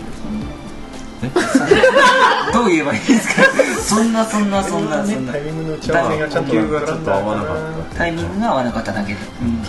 [2.54, 3.44] どう言えばいいですか？
[3.82, 5.32] そんなそんなそんなそんな。
[5.34, 7.58] タイミングの打ち合わせがちょっと合わなかっ
[7.98, 9.20] タイミングが合わなかっただけで。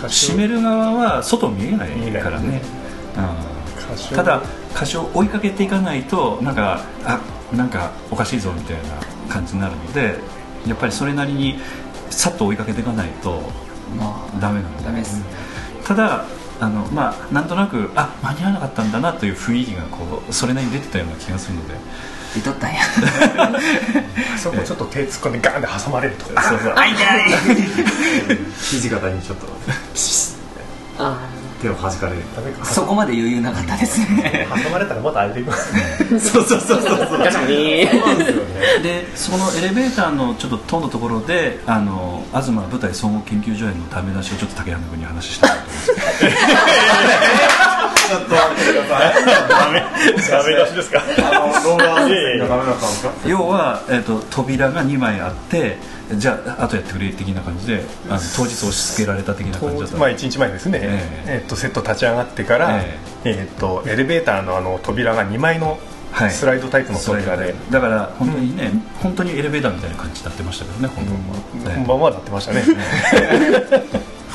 [0.07, 1.89] 締める側は外見えない
[2.23, 2.61] からね、
[4.11, 4.41] うん、ただ
[4.75, 7.19] 歌唱を追いかけていかないとなんかあ
[7.55, 10.17] なんかおかしいぞみたいな感じになるので
[10.67, 11.59] やっぱりそれなりに
[12.09, 13.41] さっと追いかけていかないと
[13.97, 15.21] まダメなんでダメです。
[15.85, 16.25] ただ
[16.59, 21.75] あのまあなんとなくあ間に合わなかったんだなという雰囲気がこうそれなりに出てたような気がするので。
[22.37, 22.81] あとったんや。
[24.37, 26.43] そこちょっと手突っ込んでガーンで挟まれるとか。
[26.43, 27.31] そうそうあ痛い。
[27.31, 27.37] た
[28.59, 29.47] 肘肩にちょっと。
[30.99, 31.17] あ
[31.61, 32.21] 手を弾かれる
[32.63, 34.47] そこまで余裕なかったですね。
[34.63, 35.51] 挟まれたらまた開いていく
[36.19, 37.19] そうそうそうそうそう。
[37.19, 37.97] ガチャにそ
[38.79, 45.85] うでそのエレベーターのちょっと塔のところであの東舞台総合研究所への ダメ出しをちょっと竹山君に話したいと思います
[48.05, 49.25] ちょっと待ってください。
[49.49, 49.83] ダメ。
[50.29, 51.01] ダメ出しですか？
[51.17, 52.11] あの動画がダい。
[52.11, 55.77] やいやメだったんですか要は、えー、と扉が2枚あって
[56.13, 61.43] じゃああとやってくれ的な感じであの当日押し付けられた的な感じだったまあ1日前ですね、ええ。
[61.45, 63.49] っとセット立ち上がってから、ええ。
[63.51, 65.79] っとエレベーターのあの扉が2枚の
[66.11, 66.31] はい。
[66.31, 68.71] スライドタイプの扉で、だから本当にね、
[69.03, 72.63] 本当にエレベーターみたいな感じになってましたけどね本番は、ね本番はなってましたね。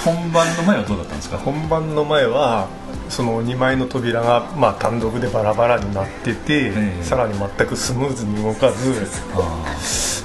[0.04, 1.38] 本番の前はどうだったんですか？
[1.38, 2.68] 本番の前は
[3.10, 7.04] その2枚の扉が、まあ、単独でバラバラになってて、ええ。
[7.04, 8.94] さらに全くスムーズに動かず。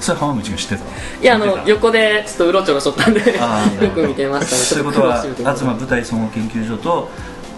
[0.00, 0.82] それ浜口が知ってた？
[1.20, 4.62] いやあの横でちょっとうろちょろしとったんでよく見てましたね。
[4.62, 7.10] そういうことは東舞台総合研究所と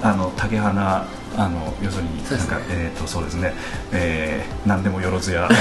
[0.03, 1.07] あの竹花
[1.37, 3.53] あの要するになんかえっ、とそうですね、
[3.93, 5.49] えー、何でもよろずや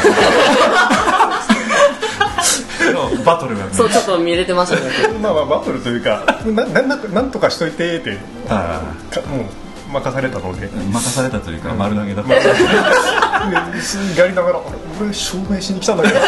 [2.93, 8.17] のバトルがねそうちょっと見れてましたねまあまあバトルというかなななんかなんとかしといてって
[8.49, 9.45] あかもう
[9.91, 12.39] 任されたので、あ任されたというか丸投げだった、で
[14.19, 14.59] やりながら
[14.99, 16.19] 「俺証明しに来たんだけど」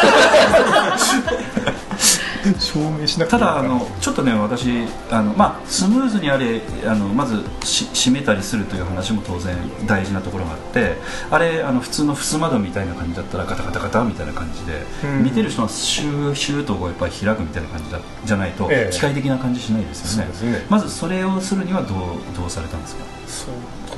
[2.58, 10.96] 証明しなただあのちょっとね私あの、まあ、スムーズにあれあのまずし閉めたりするという話も当然大事なところがあって
[11.30, 15.24] あれあの普通の襖窓みたいな感じだったらガタガタガタみたいな感じで、うん。
[15.24, 18.92] 見てる人はシューシューとこうやっぱり開くみたいな感じだじゃないと、ええ。
[18.94, 20.52] 機械的な感じしないですよね。
[20.52, 20.64] ね。
[20.68, 21.98] まずそれをするにはどう
[22.36, 23.04] どうされたんですか？
[23.28, 23.46] そ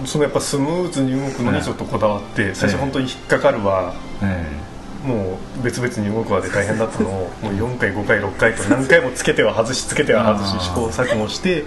[0.05, 0.07] う。
[0.07, 2.73] そのやっぱスムーズに動くのにちょっとこだわって最え。
[2.73, 3.93] え初本当に引っかかるわ。
[4.23, 4.47] え
[5.05, 11.65] もう別々に動くわで大変だったのを もう4回5回6回と何回もつけては外しつけては外し試行錯誤して、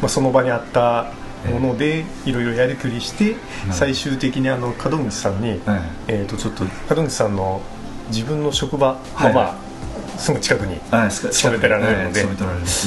[0.00, 1.12] まあ、その場にあった
[1.50, 3.38] ものでいろいろやりくりしてど
[3.70, 5.80] 最終的にあの門口さんに、はい。
[6.08, 6.64] えー、とちょっと
[6.94, 7.60] 門口さんの
[8.08, 9.28] 自分の職場はい。
[9.28, 9.70] のまあ
[10.18, 10.78] すぐ近くに
[11.10, 12.26] 勤めてられるので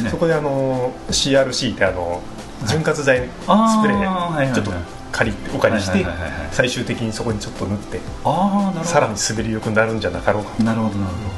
[0.09, 2.21] そこであの CRC ってあの
[2.67, 4.71] 潤滑剤スプレーちょっと
[5.13, 6.05] 借りてお借りして
[6.51, 8.85] 最終的にそこにちょっと塗ってああなるほど。
[8.85, 10.63] さらに滑りよくなるんじゃなかろうか。
[10.63, 11.29] なるほどなるほど。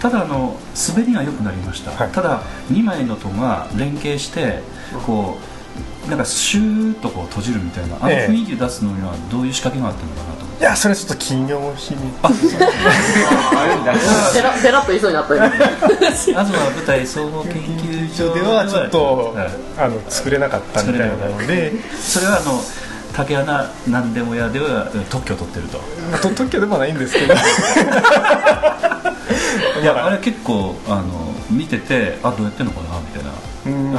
[0.00, 0.56] ただあの
[0.88, 2.12] 滑りが良くなりました、はい。
[2.12, 4.62] ただ2枚の戸が連携して
[5.04, 5.36] こ
[6.06, 8.32] うなんかシューッとこう閉じるみたいなあのええ。
[8.32, 10.62] 雰囲気出すのにはどういう仕掛けがあったのかなと思って。
[10.62, 12.02] いやそれはちょっと企業秘密。
[14.34, 15.42] ペラペラっと言いそうになったよ。
[16.14, 19.50] 東舞台総合研究所ではちょっとはい。
[19.78, 21.72] あの作れなかったみたいなので。
[22.00, 22.62] それはあの
[23.16, 25.78] 竹穴何でも屋では特許を取ってると。
[26.10, 27.32] まあと特許でもないんですけど。
[29.80, 33.30] いやあれ結構あの見ててあどうやってんのかなみたいな
[33.66, 33.92] うーん。
[33.92, 33.96] うん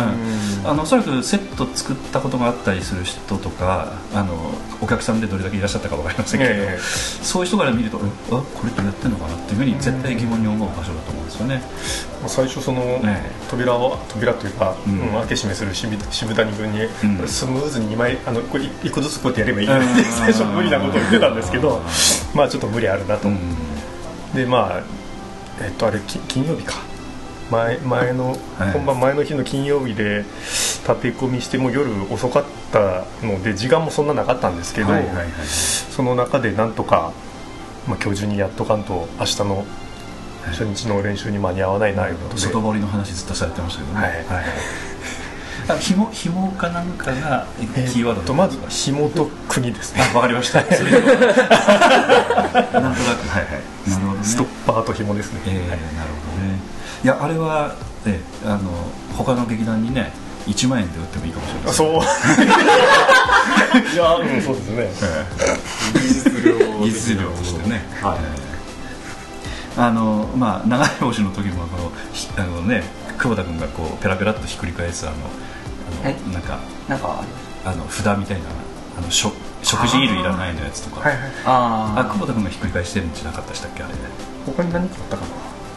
[0.67, 4.51] あのおそらくセット作ったことがあったりする人とかあの
[4.81, 6.79] お客さんでどれだけいらっしゃったか分かりませんけど、ええ。
[6.79, 8.01] そういう人から見るとえ
[8.31, 11.61] あこれどうやってんのかなっていうふうに絶対疑問に思う場所だと思うんですよね、
[12.27, 14.99] 最初そのえ扉を扉というか、うん。
[14.99, 17.27] うん開け閉めする渋渋谷君に、うん。
[17.27, 21.81] スムーズに2枚あのこれ1個ずつこうやってやればいいって最初無理なことを言ってたんですけど
[22.33, 23.37] まあちょっと無理あるなと、うん。
[24.33, 24.83] でまあ
[25.61, 26.75] えっとあれき金曜日か
[27.51, 35.27] 前前の、はい本番前の日の金曜日で立て込みしても夜遅かったので時間もそんななかったんですけど、はいはいはい
[35.97, 37.11] その中でなんとか、
[37.87, 39.65] まあ、今日中にやっとかんと明日の
[40.51, 44.25] 初日の練習に間に合わないなとい外堀の話ずっとされてましたけどね、はい。
[45.69, 50.03] あ紐紐かなんかがえキーワードとまず紐と国ですね。
[50.13, 50.61] あわかりました。
[50.63, 50.91] なんとなく
[53.27, 53.89] はいはい。
[53.89, 54.23] なるほどね。
[54.23, 57.75] ストッパーと紐ですね、えーなるほどねいやあれは、
[58.05, 58.71] えーあの
[59.17, 60.11] 他の劇団にね
[60.45, 61.69] 1万円で売ってもいいかもしれない。
[61.69, 61.89] あそう。
[63.93, 64.89] いやうんそうですね。
[65.93, 68.17] 技術量技術量としてね、はい。
[68.19, 72.81] えーあのまあ流れ星の時もこのひあのね
[73.19, 75.17] 久保田君がこうペラペラっとひっくり返すあの
[76.03, 76.15] あのえ？
[76.33, 76.57] なんか
[76.89, 77.23] なんか
[77.63, 78.45] あの札みたいな
[78.97, 81.01] あの食食事衣類いらないのやつとか。
[81.07, 83.93] はいはいああ久保田君がひっくり返してるんじゃなかったでしたっけあれ
[84.47, 85.27] 他に何かあったかな？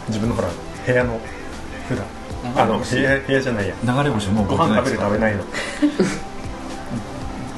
[0.09, 0.49] 自分のほら
[0.87, 1.21] 部屋の
[1.89, 2.05] 普段。
[2.57, 3.75] あの部屋部屋じゃないや。
[3.85, 5.45] 流れ星もうご飯食べる食べないの。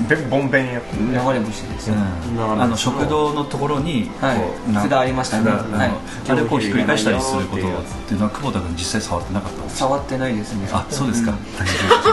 [0.09, 0.81] べボンベンや。
[0.81, 0.83] あ
[1.33, 1.99] 流れ星ですよ、う
[2.41, 4.39] ん、あの食堂のところにこう、はい
[4.93, 5.45] ありましたね。
[5.51, 5.91] 札あのはい。
[6.29, 7.64] あれをこうひっくり返したりすることっ
[8.09, 8.18] ていう。
[8.18, 9.85] のは久保田君実際触ってなかったんですか？
[9.87, 10.68] 触ってないですね。
[10.73, 11.37] あそうですか、ん。
[11.57, 12.03] 大丈夫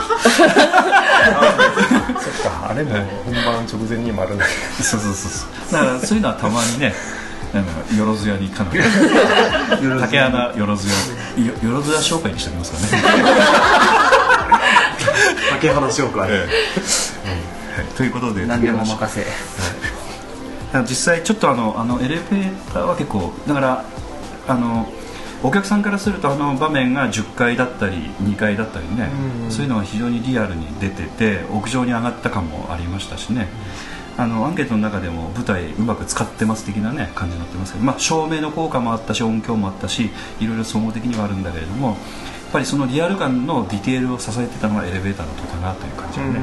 [2.21, 2.69] そっか。
[2.69, 2.93] あれも
[3.25, 4.43] 本番直前に丸投げ
[4.83, 5.73] そうそうそうそう。
[5.73, 6.93] だからそういうのはたまにね
[7.97, 8.63] よろずやにか。
[8.65, 8.79] なり
[10.01, 10.93] 竹穴よろずや。
[11.45, 13.03] よよろずや紹介にしておきますかね、
[15.51, 16.31] 竹花紹介、はい、
[17.95, 19.25] ということで何でも任せ。
[20.87, 23.83] 実際ちょっとあのあのエレベーターは結構だから
[24.47, 24.87] あの
[25.41, 29.09] お客さんからするとあの場面が10階だったり2階だったりね。
[29.49, 33.47] そういうのは非常にリアルに出てて屋上に上がった感もありましたしね
[34.19, 40.09] あのアンケートの中でも舞台うまく使ってます的なね感じになってますけど、まあ、照明の効果もあったし音響もあったし
[40.41, 41.97] いろいろ総合的にはあるんだけれどもやっ
[42.51, 46.41] ぱりそのリアル感のディテールを支えてたのがエレベーターのとこかなという感じがね、や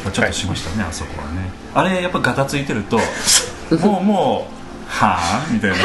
[0.00, 1.50] っぱちょっとしましたね、あそこはね。
[1.72, 2.98] あれやっぱガタついてると
[3.86, 5.76] もうもうはあみたいな。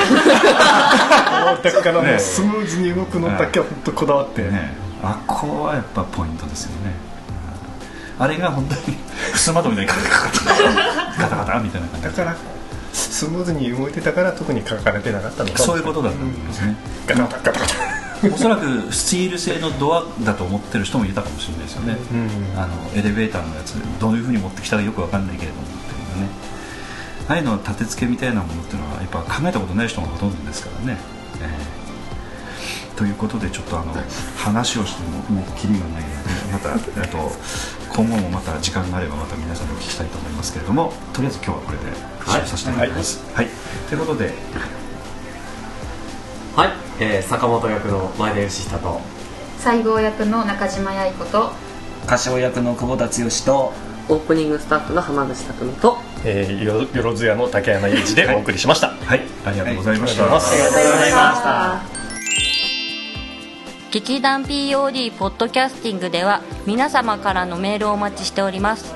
[1.62, 4.76] だからもねうスムーズに動くのだけは本当こだわって、ね。
[5.04, 7.13] あここはやっぱポイントですよね、うん
[8.20, 8.98] あれが本当に
[9.36, 12.08] 襖戸みたいにガタガタガタガタみたいな感じ。
[12.08, 12.36] だから
[12.94, 15.82] スムーズに動いてたから特に書かれてなかったのかもそうい。
[15.82, 16.76] うことだと思うんですね、
[17.08, 22.16] ガタガタガタガタおそらくスチール製のドアだと思ってる人もいたかもしれないですよね、う
[22.56, 26.30] んあのエレベーターのやつどういうふうに持ってきたかよくわかんないけれどもっていうのね
[27.28, 30.98] ああいうの立て付けみたいなものっていうのはやっぱ考えたことない人がほとんどですからね、
[31.42, 31.73] えー
[32.96, 33.94] ということでちょっとあの
[34.38, 36.14] 話をしてももうキリがないので
[36.52, 37.18] またえっと
[37.96, 41.84] 今後もまた時間があればまた皆さんにお聞きしたいと思いますけれどもとりあえず今日はこれで
[42.26, 43.48] 終了させていただきます、はい。
[43.90, 44.34] ということで
[46.56, 46.70] はい、
[47.00, 49.02] えー坂本役の前田義久と
[49.60, 51.52] 西郷役の中島八重子と
[52.06, 53.12] 歌唱役の久保田剛
[53.46, 53.74] と
[54.10, 59.22] オープニングスタッフの浜口匠とえー、よよろずやの竹山裕二でお送りしました、はい。
[59.46, 61.93] ありがとうございました、はいありがとうございます
[63.94, 68.96] 劇団 POD ポッドキャスティングでは皆様からのメールをお待ちしております。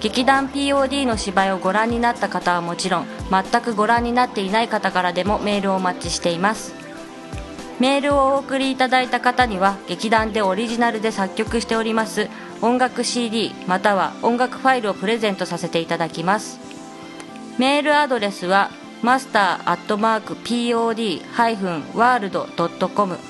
[0.00, 6.74] 劇団 POD の芝居をご覧になった方はもちろん全くご覧になっていない方からでもメールをお待ちしています。
[7.80, 12.30] メールをお送りいただいた方には劇団でオリジナルで作曲しております
[12.62, 16.58] 音楽 CD または音楽ファイルをプレゼントさせていただきます。
[17.58, 18.70] メールアドレスは
[19.02, 23.29] マスターアットマーク POD-world.com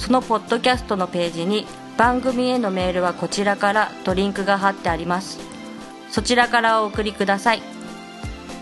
[0.00, 1.66] そのポッドキャストのページに
[1.98, 5.38] 番組へのメールはこちらからとリンクが貼ってあります。
[6.10, 7.62] そちらからお送りください。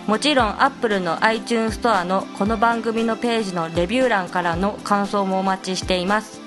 [0.09, 6.41] もちろん Apple の iTunes ストアのこの番組のページのレビュー欄からの感想もお待ちしています。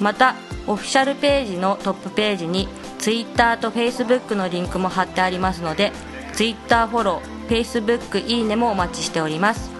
[0.00, 0.34] また
[0.66, 5.92] オフィシャルページのトップページに Twitter と Facebook のリンクも貼ってありますので
[6.32, 9.70] Twitter フォロー Facebook いいねもお待ちしております。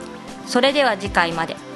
[0.46, 1.69] それでは次回まで。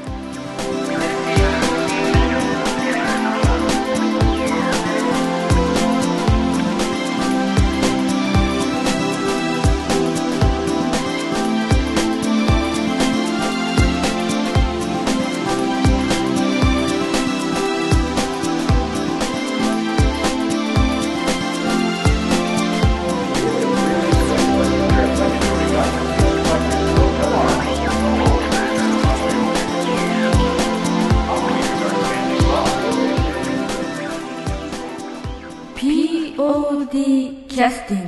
[37.55, 38.04] キャスティング